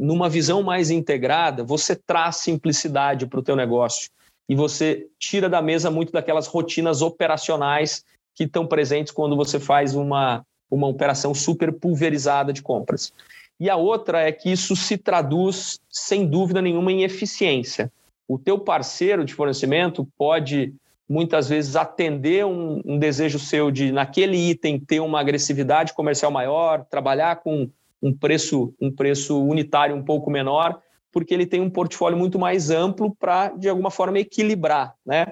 [0.00, 4.10] numa visão mais integrada, você traz simplicidade para o teu negócio
[4.48, 9.94] e você tira da mesa muito daquelas rotinas operacionais que estão presentes quando você faz
[9.94, 13.12] uma, uma operação super pulverizada de compras.
[13.60, 17.92] E a outra é que isso se traduz, sem dúvida nenhuma, em eficiência.
[18.28, 20.72] O teu parceiro de fornecimento pode
[21.08, 26.84] muitas vezes atender um, um desejo seu de naquele item ter uma agressividade comercial maior,
[26.84, 27.68] trabalhar com
[28.02, 30.80] um preço, um preço unitário um pouco menor,
[31.12, 34.94] porque ele tem um portfólio muito mais amplo para, de alguma forma, equilibrar.
[35.04, 35.26] Né?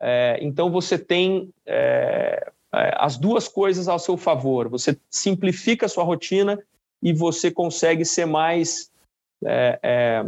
[0.00, 4.68] É, então, você tem é, é, as duas coisas ao seu favor.
[4.68, 6.58] Você simplifica a sua rotina
[7.02, 8.90] e você consegue ser mais.
[9.44, 10.24] É, é,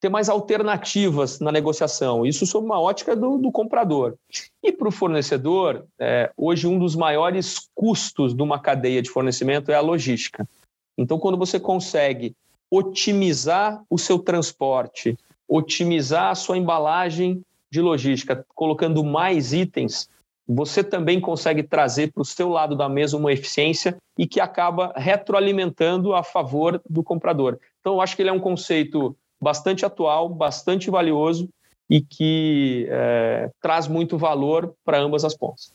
[0.00, 2.24] ter mais alternativas na negociação.
[2.24, 4.14] Isso sob uma ótica do, do comprador.
[4.62, 9.70] E para o fornecedor, é, hoje um dos maiores custos de uma cadeia de fornecimento
[9.70, 10.48] é a logística.
[10.96, 12.34] Então, quando você consegue
[12.70, 15.16] otimizar o seu transporte,
[15.48, 20.08] otimizar a sua embalagem de logística, colocando mais itens,
[20.46, 24.92] você também consegue trazer para o seu lado da mesa uma eficiência e que acaba
[24.96, 27.58] retroalimentando a favor do comprador.
[27.80, 31.48] Então, eu acho que ele é um conceito bastante atual, bastante valioso
[31.90, 35.72] e que é, traz muito valor para ambas as pontas.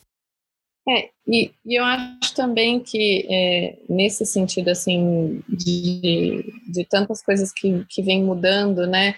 [0.86, 7.50] É, e, e, eu acho também que é, nesse sentido, assim, de, de tantas coisas
[7.50, 9.14] que, que vem mudando, né,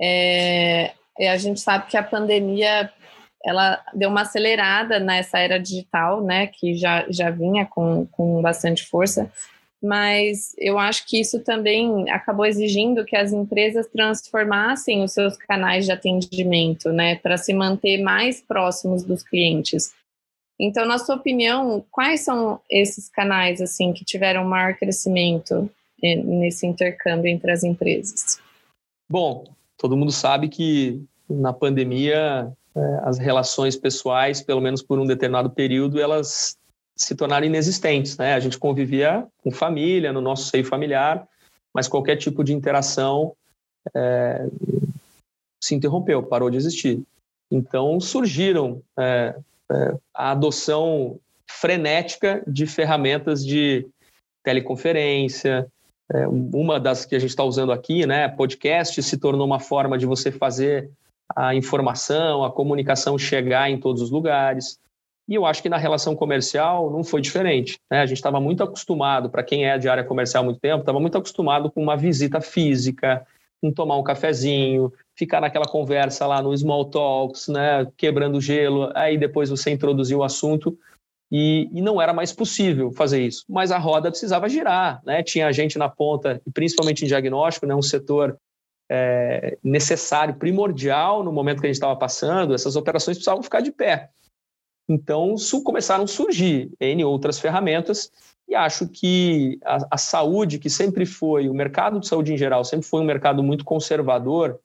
[0.00, 0.92] é,
[1.28, 2.92] a gente sabe que a pandemia,
[3.44, 8.86] ela deu uma acelerada nessa era digital, né, que já, já vinha com, com bastante
[8.86, 9.30] força,
[9.82, 15.84] mas eu acho que isso também acabou exigindo que as empresas transformassem os seus canais
[15.84, 19.92] de atendimento, né, para se manter mais próximos dos clientes.
[20.60, 25.70] Então, na sua opinião, quais são esses canais assim que tiveram maior crescimento
[26.02, 28.40] eh, nesse intercâmbio entre as empresas?
[29.08, 29.44] Bom,
[29.76, 35.48] todo mundo sabe que na pandemia eh, as relações pessoais, pelo menos por um determinado
[35.48, 36.58] período, elas
[36.98, 38.16] se tornaram inexistentes.
[38.18, 38.34] Né?
[38.34, 41.26] A gente convivia com família, no nosso seio familiar,
[41.72, 43.34] mas qualquer tipo de interação
[43.94, 44.46] é,
[45.62, 47.02] se interrompeu, parou de existir.
[47.50, 49.34] Então surgiram é,
[49.70, 53.86] é, a adoção frenética de ferramentas de
[54.42, 55.70] teleconferência,
[56.12, 59.98] é, uma das que a gente está usando aqui, né, podcast, se tornou uma forma
[59.98, 60.90] de você fazer
[61.36, 64.78] a informação, a comunicação chegar em todos os lugares.
[65.28, 67.78] E eu acho que na relação comercial não foi diferente.
[67.90, 68.00] Né?
[68.00, 70.98] A gente estava muito acostumado, para quem é de área comercial há muito tempo, estava
[70.98, 73.26] muito acostumado com uma visita física,
[73.60, 77.86] com tomar um cafezinho, ficar naquela conversa lá no small talks, né?
[77.96, 80.78] quebrando gelo, aí depois você introduziu o assunto.
[81.30, 83.44] E, e, não era mais possível fazer isso.
[83.46, 85.22] Mas a roda precisava girar, né?
[85.22, 87.74] Tinha gente na ponta, principalmente em diagnóstico, né?
[87.74, 88.38] um setor
[88.90, 93.70] é, necessário, primordial no momento que a gente estava passando, essas operações precisavam ficar de
[93.70, 94.08] pé.
[94.88, 98.10] Então, começaram a surgir N outras ferramentas
[98.48, 102.64] e acho que a, a, saúde, que sempre foi, o mercado de saúde em geral,
[102.64, 104.58] sempre foi um mercado muito conservador,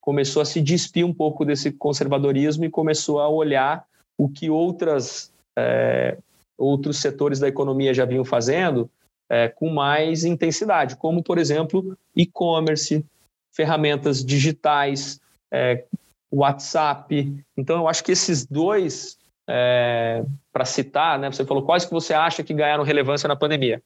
[0.00, 3.86] começou a se despir um pouco desse conservadorismo e começou a olhar
[4.18, 6.18] o que outras, é,
[6.56, 8.90] outros setores da economia já vinham fazendo
[9.28, 13.04] é, com mais intensidade, como, por exemplo, e-commerce,
[13.52, 15.20] ferramentas digitais,
[15.52, 15.84] é,
[16.32, 17.44] WhatsApp.
[17.56, 19.17] Então, eu acho que esses dois
[19.48, 23.82] é, para citar, né, você falou quais que você acha que ganharam relevância na pandemia.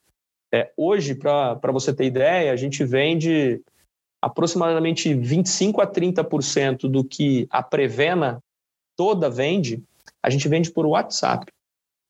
[0.52, 3.62] É, hoje, para você ter ideia, a gente vende
[4.20, 8.42] aproximadamente 25 a 30% do que a Prevena
[8.96, 9.82] toda vende,
[10.22, 11.46] a gente vende por WhatsApp.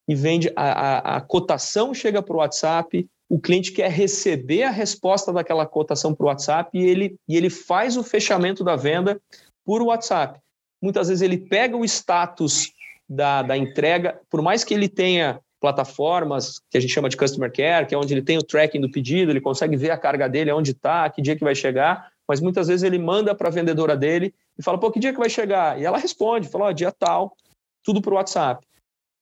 [0.07, 4.69] E vende a, a, a cotação chega para o WhatsApp, o cliente quer receber a
[4.69, 9.19] resposta daquela cotação para o WhatsApp e ele, e ele faz o fechamento da venda
[9.65, 10.39] por WhatsApp.
[10.81, 12.73] Muitas vezes ele pega o status
[13.09, 17.51] da, da entrega, por mais que ele tenha plataformas que a gente chama de customer
[17.51, 20.27] care, que é onde ele tem o tracking do pedido, ele consegue ver a carga
[20.27, 23.51] dele, onde está, que dia que vai chegar, mas muitas vezes ele manda para a
[23.51, 25.79] vendedora dele e fala, pô, que dia que vai chegar?
[25.79, 27.35] E ela responde, fala, ó, oh, dia tal,
[27.83, 28.65] tudo para o WhatsApp.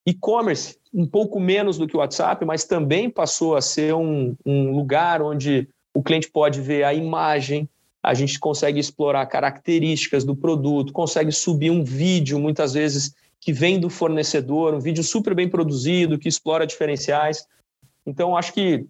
[0.05, 4.75] E-commerce, um pouco menos do que o WhatsApp, mas também passou a ser um, um
[4.75, 7.69] lugar onde o cliente pode ver a imagem,
[8.01, 13.79] a gente consegue explorar características do produto, consegue subir um vídeo, muitas vezes, que vem
[13.79, 17.45] do fornecedor, um vídeo super bem produzido, que explora diferenciais.
[18.05, 18.85] Então, acho que.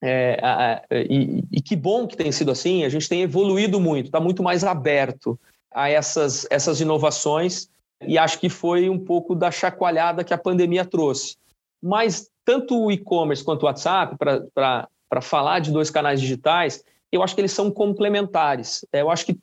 [0.00, 4.20] É, e, e, que bom que tem sido assim, a gente tem evoluído muito, está
[4.20, 5.36] muito mais aberto
[5.74, 7.68] a essas, essas inovações,
[8.06, 11.36] e acho que foi um pouco da chacoalhada que a pandemia trouxe.
[11.82, 14.16] Mas tanto o e-commerce quanto o WhatsApp,
[14.54, 18.86] para falar de dois canais digitais, eu acho que eles são complementares.
[18.92, 19.36] É, eu acho que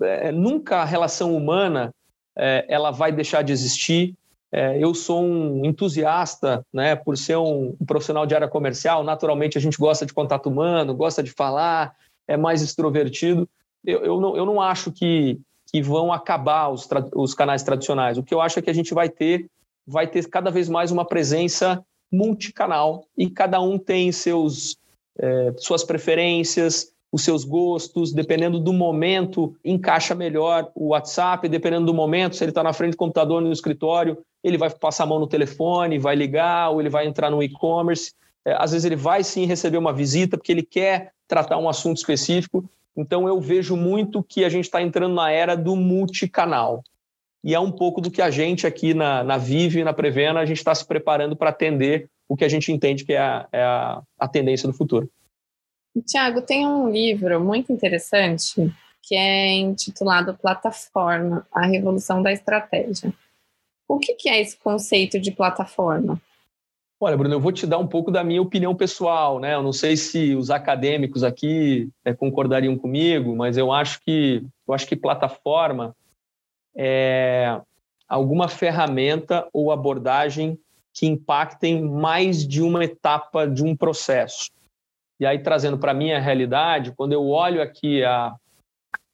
[0.00, 1.94] é, nunca a relação humana
[2.36, 4.14] é, ela vai deixar de existir.
[4.50, 9.02] É, eu sou um entusiasta, né, por ser um, um, profissional de área comercial.
[9.02, 11.96] Naturalmente, a gente gosta de contato humano, gosta de falar,
[12.28, 13.48] é mais extrovertido.
[13.84, 18.18] Eu, eu, não, eu não acho que, que vão acabar os, os canais tradicionais.
[18.18, 19.46] O que eu acho é que a gente vai ter,
[19.86, 24.76] vai ter cada vez mais uma presença multicanal e cada um tem seus,
[25.18, 31.92] é, suas preferências, os seus gostos, dependendo do momento, encaixa melhor o WhatsApp, dependendo do
[31.92, 35.20] momento, se ele está na frente do computador no escritório, ele vai passar a mão
[35.20, 38.14] no telefone, vai ligar, ou ele vai entrar no e-commerce.
[38.44, 41.98] É, às vezes ele vai sim receber uma visita, porque ele quer tratar um assunto
[41.98, 42.64] específico.
[42.96, 46.82] Então eu vejo muito que a gente está entrando na era do multicanal.
[47.44, 50.40] E é um pouco do que a gente aqui na, na Vive e na Prevena,
[50.40, 53.46] a gente está se preparando para atender o que a gente entende que é a,
[53.52, 55.10] é a, a tendência do futuro.
[56.00, 58.72] Tiago, tem um livro muito interessante
[59.02, 63.12] que é intitulado Plataforma, a Revolução da Estratégia.
[63.86, 66.20] O que, que é esse conceito de plataforma?
[66.98, 69.54] Olha, Bruno, eu vou te dar um pouco da minha opinião pessoal, né?
[69.54, 74.72] Eu não sei se os acadêmicos aqui é, concordariam comigo, mas eu acho que eu
[74.72, 75.96] acho que plataforma
[76.76, 77.60] é
[78.08, 80.56] alguma ferramenta ou abordagem
[80.94, 84.48] que impactem mais de uma etapa de um processo.
[85.22, 88.34] E aí, trazendo para a minha realidade, quando eu olho aqui a,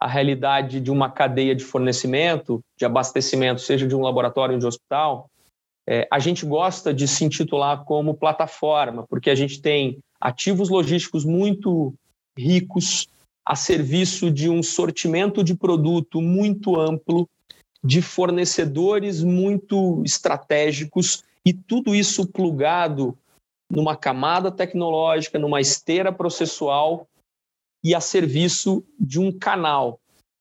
[0.00, 4.64] a realidade de uma cadeia de fornecimento, de abastecimento, seja de um laboratório ou de
[4.64, 5.28] um hospital,
[5.86, 11.26] é, a gente gosta de se intitular como plataforma, porque a gente tem ativos logísticos
[11.26, 11.92] muito
[12.38, 13.06] ricos,
[13.44, 17.28] a serviço de um sortimento de produto muito amplo,
[17.84, 23.14] de fornecedores muito estratégicos, e tudo isso plugado
[23.70, 27.06] numa camada tecnológica, numa esteira processual
[27.84, 30.00] e a serviço de um canal.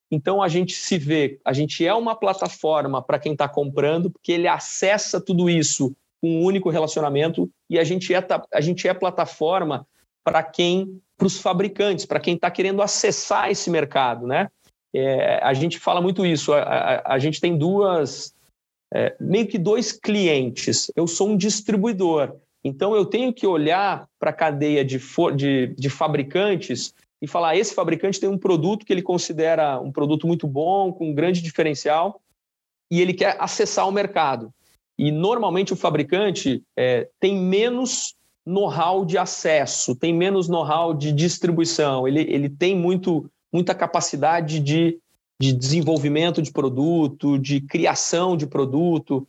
[0.10, 4.32] Então a gente se vê, a gente é uma plataforma para quem está comprando, porque
[4.32, 8.94] ele acessa tudo isso com um único relacionamento, e a gente é, a gente é
[8.94, 9.86] plataforma
[10.24, 14.50] para quem, para os fabricantes, para quem está querendo acessar esse mercado, né?
[14.96, 16.54] É, a gente fala muito isso.
[16.54, 18.34] A, a, a gente tem duas,
[18.94, 20.92] é, meio que dois clientes.
[20.96, 22.36] Eu sou um distribuidor.
[22.68, 25.00] Então, eu tenho que olhar para a cadeia de,
[25.36, 30.28] de, de fabricantes e falar: esse fabricante tem um produto que ele considera um produto
[30.28, 32.22] muito bom, com um grande diferencial,
[32.92, 34.54] e ele quer acessar o mercado.
[34.98, 38.16] E normalmente o fabricante é, tem menos
[38.46, 44.98] know-how de acesso, tem menos know-how de distribuição, ele, ele tem muito, muita capacidade de,
[45.40, 49.28] de desenvolvimento de produto, de criação de produto.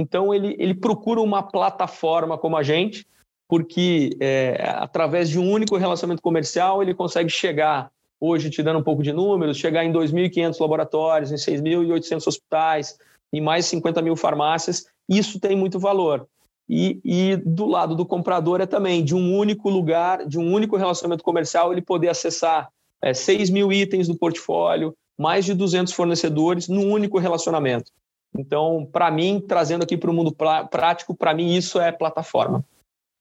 [0.00, 3.04] Então, ele, ele procura uma plataforma como a gente,
[3.48, 7.90] porque é, através de um único relacionamento comercial, ele consegue chegar,
[8.20, 12.96] hoje te dando um pouco de números, chegar em 2.500 laboratórios, em 6.800 hospitais,
[13.32, 14.86] em mais 50 mil farmácias.
[15.08, 16.28] Isso tem muito valor.
[16.68, 20.76] E, e, do lado do comprador é também de um único lugar, de um único
[20.76, 22.68] relacionamento comercial, ele poder acessar
[23.02, 27.90] é, 6 mil itens do portfólio, mais de 200 fornecedores num único relacionamento.
[28.36, 32.64] Então, para mim, trazendo aqui para o mundo prático, para mim isso é plataforma.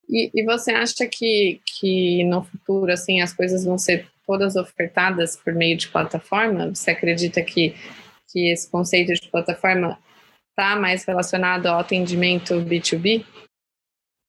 [0.10, 5.36] E, e, você acha que, que no futuro assim as coisas vão ser todas ofertadas
[5.36, 6.74] por meio de plataforma?
[6.74, 7.76] Você acredita que,
[8.32, 9.98] que esse conceito de plataforma
[10.50, 13.26] está mais relacionado ao atendimento B2B?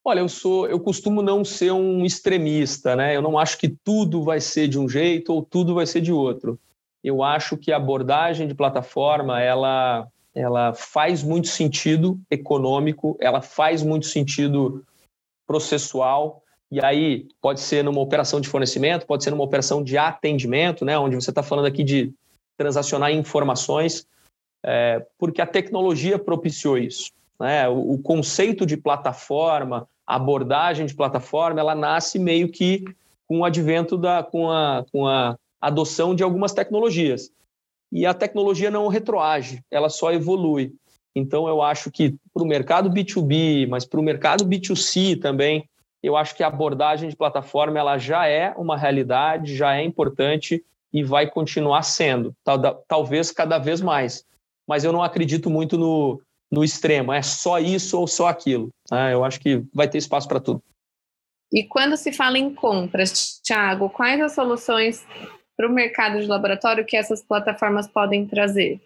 [0.04, 3.14] Olha, eu sou, eu costumo não ser um extremista, né?
[3.14, 6.12] Eu não acho que tudo vai ser de um jeito ou tudo vai ser de
[6.12, 6.58] outro.
[7.04, 13.82] Eu acho que a abordagem de plataforma, ela ela faz muito sentido econômico, ela faz
[13.82, 14.84] muito sentido
[15.46, 20.84] processual, e aí pode ser numa operação de fornecimento, pode ser numa operação de atendimento,
[20.84, 22.12] né, onde você está falando aqui de
[22.56, 24.06] transacionar informações,
[24.64, 27.10] é, porque a tecnologia propiciou isso.
[27.40, 27.68] Né?
[27.68, 32.84] O, o conceito de plataforma, a abordagem de plataforma, ela nasce meio que
[33.26, 37.30] com o advento da, com a, com a adoção de algumas tecnologias
[37.90, 40.72] e a tecnologia não retroage, ela só evolui.
[41.14, 45.68] Então, eu acho que para o mercado B2B, mas para o mercado B2C também,
[46.02, 50.64] eu acho que a abordagem de plataforma ela já é uma realidade, já é importante
[50.92, 54.24] e vai continuar sendo, tal, talvez cada vez mais.
[54.66, 56.20] Mas eu não acredito muito no,
[56.50, 58.70] no extremo, é só isso ou só aquilo.
[58.90, 59.12] Né?
[59.12, 60.62] Eu acho que vai ter espaço para tudo.
[61.52, 65.06] E quando se fala em compras, Thiago, quais as soluções
[65.58, 68.80] para o mercado de laboratório que essas plataformas podem trazer?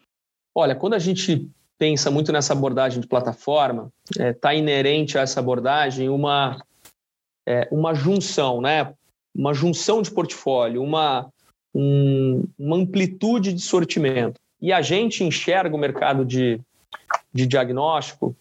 [0.54, 1.46] Olha, quando a gente
[1.78, 6.64] pensa muito nessa abordagem de plataforma, está é, tá inerente a essa abordagem uma,
[7.46, 8.94] é, uma junção, né?
[9.34, 11.28] uma junção de portfólio, uma,
[11.74, 14.40] um, uma amplitude de sortimento.
[14.60, 16.58] E a gente enxerga o mercado de,
[17.32, 18.34] de diagnóstico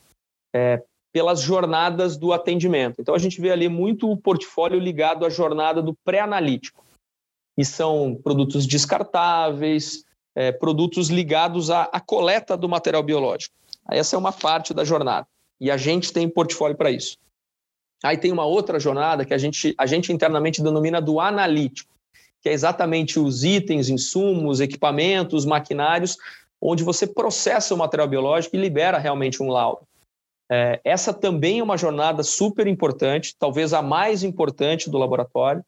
[0.56, 3.02] é, pelas jornadas do atendimento.
[3.02, 6.82] Então, a gente vê ali muito o portfólio ligado à jornada do pré-analítico.
[7.58, 10.04] E são produtos descartáveis,
[10.36, 13.54] é, produtos ligados à, à, coleta do material biológico.
[13.90, 15.28] Essa é uma parte da jornada.
[15.60, 17.18] E a gente tem portfólio para isso.
[18.04, 21.94] Aí tem uma outra jornada que a gente, a gente internamente denomina do analítico,
[22.42, 26.18] que é exatamente os itens, insumos, equipamentos, maquinários,
[26.60, 29.86] onde você processa o material biológico e libera realmente um laudo.
[30.52, 35.64] É, essa também é uma jornada super importante, talvez a mais importante do laboratório,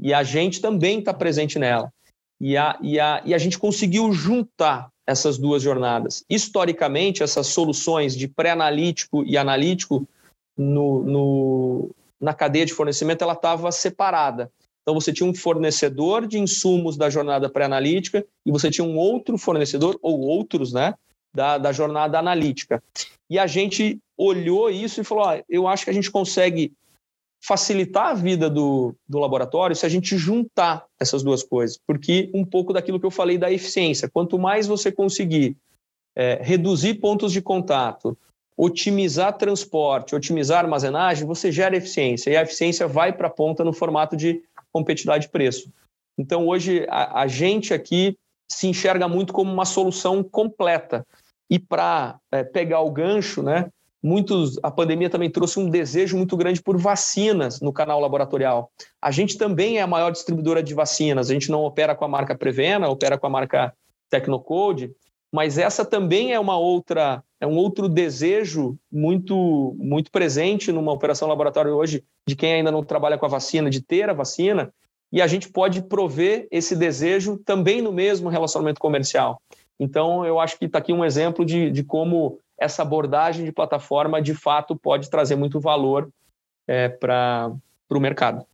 [0.00, 1.92] e a gente também está presente nela.
[2.40, 6.24] E a, e, a, e a gente conseguiu juntar essas duas jornadas.
[6.28, 10.08] Historicamente, essas soluções de pré-analítico e analítico
[10.56, 11.90] no, no,
[12.20, 14.50] na cadeia de fornecimento ela estava separada.
[14.82, 19.36] Então você tinha um fornecedor de insumos da jornada pré-analítica e você tinha um outro
[19.36, 20.94] fornecedor, ou outros, né,
[21.34, 22.82] da, da jornada analítica.
[23.28, 26.72] E a gente olhou isso e falou: ah, eu acho que a gente consegue
[27.42, 32.44] facilitar a vida do, do laboratório se a gente juntar essas duas coisas, porque um
[32.44, 35.56] pouco daquilo que eu falei da eficiência, quanto mais você conseguir
[36.14, 38.16] é, reduzir pontos de contato,
[38.56, 43.72] otimizar transporte, otimizar armazenagem, você gera eficiência, e a eficiência vai para a ponta no
[43.72, 45.72] formato de competitividade de preço.
[46.18, 48.18] Então, hoje, a, a gente aqui
[48.50, 51.06] se enxerga muito como uma solução completa.
[51.48, 53.70] E para é, pegar o gancho, né,
[54.02, 58.70] muitos, a pandemia também trouxe um desejo muito grande por vacinas no canal laboratorial.
[59.00, 61.30] A gente também é a maior distribuidora de vacinas.
[61.30, 63.74] A gente não opera com a marca Prevena, opera com a marca
[64.08, 64.92] Tecnocode,
[65.32, 71.28] mas essa também é uma outra, é um outro desejo muito muito presente numa operação
[71.28, 74.72] laboratório hoje de quem ainda não trabalha com a vacina, de ter a vacina,
[75.12, 79.40] e a gente pode prover esse desejo também no mesmo relacionamento comercial.
[79.78, 84.20] Então, eu acho que está aqui um exemplo de, de como essa abordagem de plataforma,
[84.20, 86.10] de fato, pode trazer muito valor
[86.68, 87.50] é, para
[87.90, 88.46] o mercado.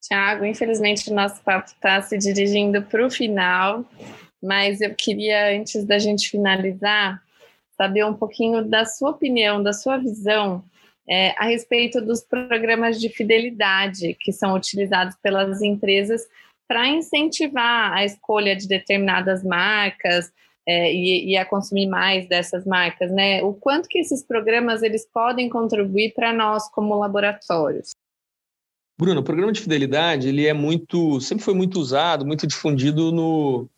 [0.00, 3.84] Tiago, infelizmente o nosso papo está se dirigindo para o final,
[4.42, 7.22] mas eu queria, antes da gente finalizar,
[7.76, 10.62] saber um pouquinho da sua opinião, da sua visão
[11.08, 16.22] é, a respeito dos programas de fidelidade que são utilizados pelas empresas
[16.68, 20.32] para incentivar a escolha de determinadas marcas,
[20.66, 23.42] é, e, e, a consumir mais dessas marcas, né?
[23.42, 27.90] O quanto que esses programas eles podem contribuir para nós como laboratórios?
[28.98, 33.68] Bruno, o programa de fidelidade ele é muito, sempre foi muito usado, muito difundido no,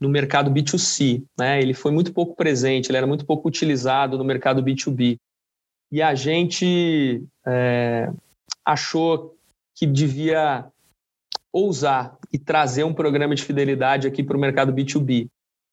[0.00, 1.60] no mercado B2C, né?
[1.60, 5.16] Ele foi muito pouco presente, ele era muito pouco utilizado no mercado B2B.
[5.90, 8.12] E a gente é,
[8.64, 9.36] achou
[9.74, 10.66] que devia
[11.52, 15.28] ousar e trazer um programa de fidelidade aqui para o mercado B2B.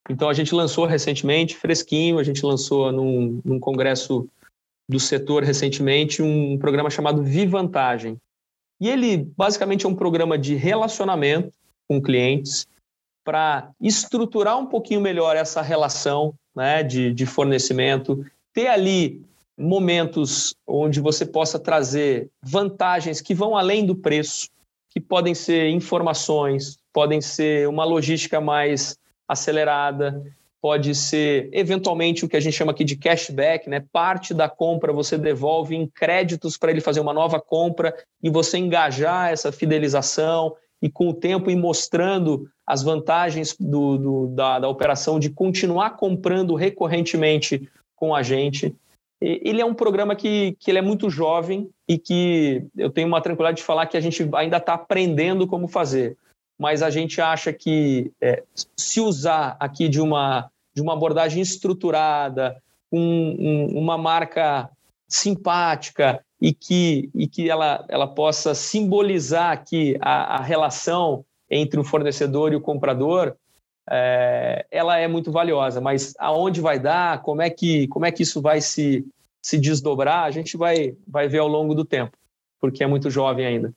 [0.10, 4.28] Então a gente lançou recentemente, fresquinho, a gente lançou num, num congresso
[4.90, 8.18] do setor recentemente um programa chamado Vivantagem.
[8.82, 11.54] E ele basicamente é um programa de relacionamento
[11.88, 12.68] com clientes
[13.24, 19.24] para estruturar um pouquinho melhor essa relação né, de, de fornecimento, ter ali
[19.58, 24.50] momentos onde você possa trazer vantagens que vão além do preço,
[24.90, 28.98] que podem ser informações, podem ser uma logística mais
[29.28, 30.24] acelerada,
[30.64, 33.84] pode ser eventualmente o que a gente chama aqui de cashback, né?
[33.92, 37.94] Parte da compra você devolve em créditos para ele fazer uma nova compra
[38.24, 44.28] e você engajar essa fidelização e com o tempo ir mostrando as vantagens do, do
[44.28, 48.74] da, da operação de continuar comprando recorrentemente com a gente.
[49.20, 53.22] Ele é um programa que, que ele é muito jovem e que eu tenho uma
[53.22, 56.18] tranquilidade de falar que a gente ainda está aprendendo como fazer
[56.58, 58.44] mas a gente acha que é,
[58.78, 64.70] se usar aqui de uma, de uma abordagem estruturada, com um, uma marca
[65.08, 71.84] simpática e que, e que ela, ela possa simbolizar aqui a, a relação entre o
[71.84, 73.36] fornecedor e o comprador,
[73.90, 75.82] é, ela é muito valiosa.
[75.82, 79.06] Mas aonde vai dar, como é que, como é que isso vai se,
[79.42, 82.18] se desdobrar, a gente vai, vai ver ao longo do tempo,
[82.60, 83.74] porque é muito jovem ainda.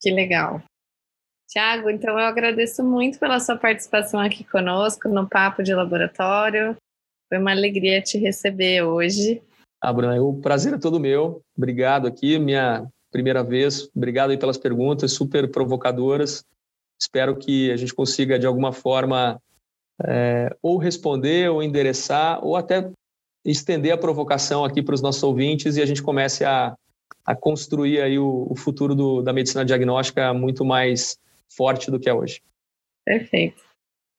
[0.00, 0.62] Que legal.
[1.54, 6.76] Tiago, então eu agradeço muito pela sua participação aqui conosco no Papo de Laboratório.
[7.28, 9.40] Foi uma alegria te receber hoje.
[9.80, 11.42] Ah, Bruna, o prazer é todo meu.
[11.56, 13.88] Obrigado aqui, minha primeira vez.
[13.94, 16.44] Obrigado aí pelas perguntas super provocadoras.
[17.00, 19.40] Espero que a gente consiga, de alguma forma,
[20.04, 22.90] é, ou responder, ou endereçar, ou até
[23.44, 26.74] estender a provocação aqui para os nossos ouvintes e a gente comece a,
[27.24, 31.16] a construir aí o, o futuro do, da medicina diagnóstica muito mais
[31.50, 32.40] forte do que é hoje.
[33.04, 33.62] Perfeito.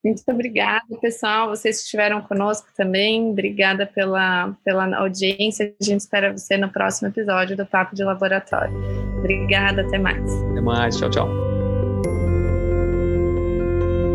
[0.06, 1.50] Muito obrigada, pessoal.
[1.50, 3.32] Vocês que estiveram conosco também.
[3.32, 5.74] Obrigada pela, pela audiência.
[5.82, 8.72] A gente espera você no próximo episódio do Papo de Laboratório.
[9.18, 10.32] Obrigada, até mais.
[10.52, 10.96] Até mais.
[10.96, 11.28] Tchau, tchau.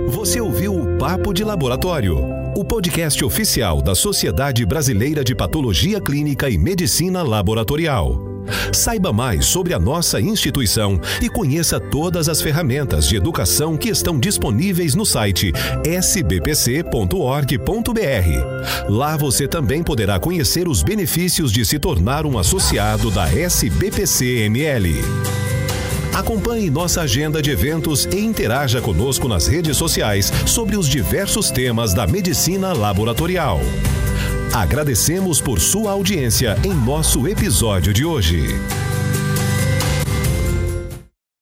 [0.06, 2.18] Você ouviu o Papo de Laboratório,
[2.56, 8.29] o podcast oficial da Sociedade Brasileira de Patologia Clínica e Medicina Laboratorial.
[8.72, 14.18] Saiba mais sobre a nossa instituição e conheça todas as ferramentas de educação que estão
[14.18, 15.52] disponíveis no site
[15.84, 16.90] sbpc.org.br.
[18.88, 24.94] Lá você também poderá conhecer os benefícios de se tornar um associado da SBPC-ML.
[26.14, 31.94] Acompanhe nossa agenda de eventos e interaja conosco nas redes sociais sobre os diversos temas
[31.94, 33.60] da medicina laboratorial.
[34.52, 38.48] Agradecemos por sua audiência em nosso episódio de hoje.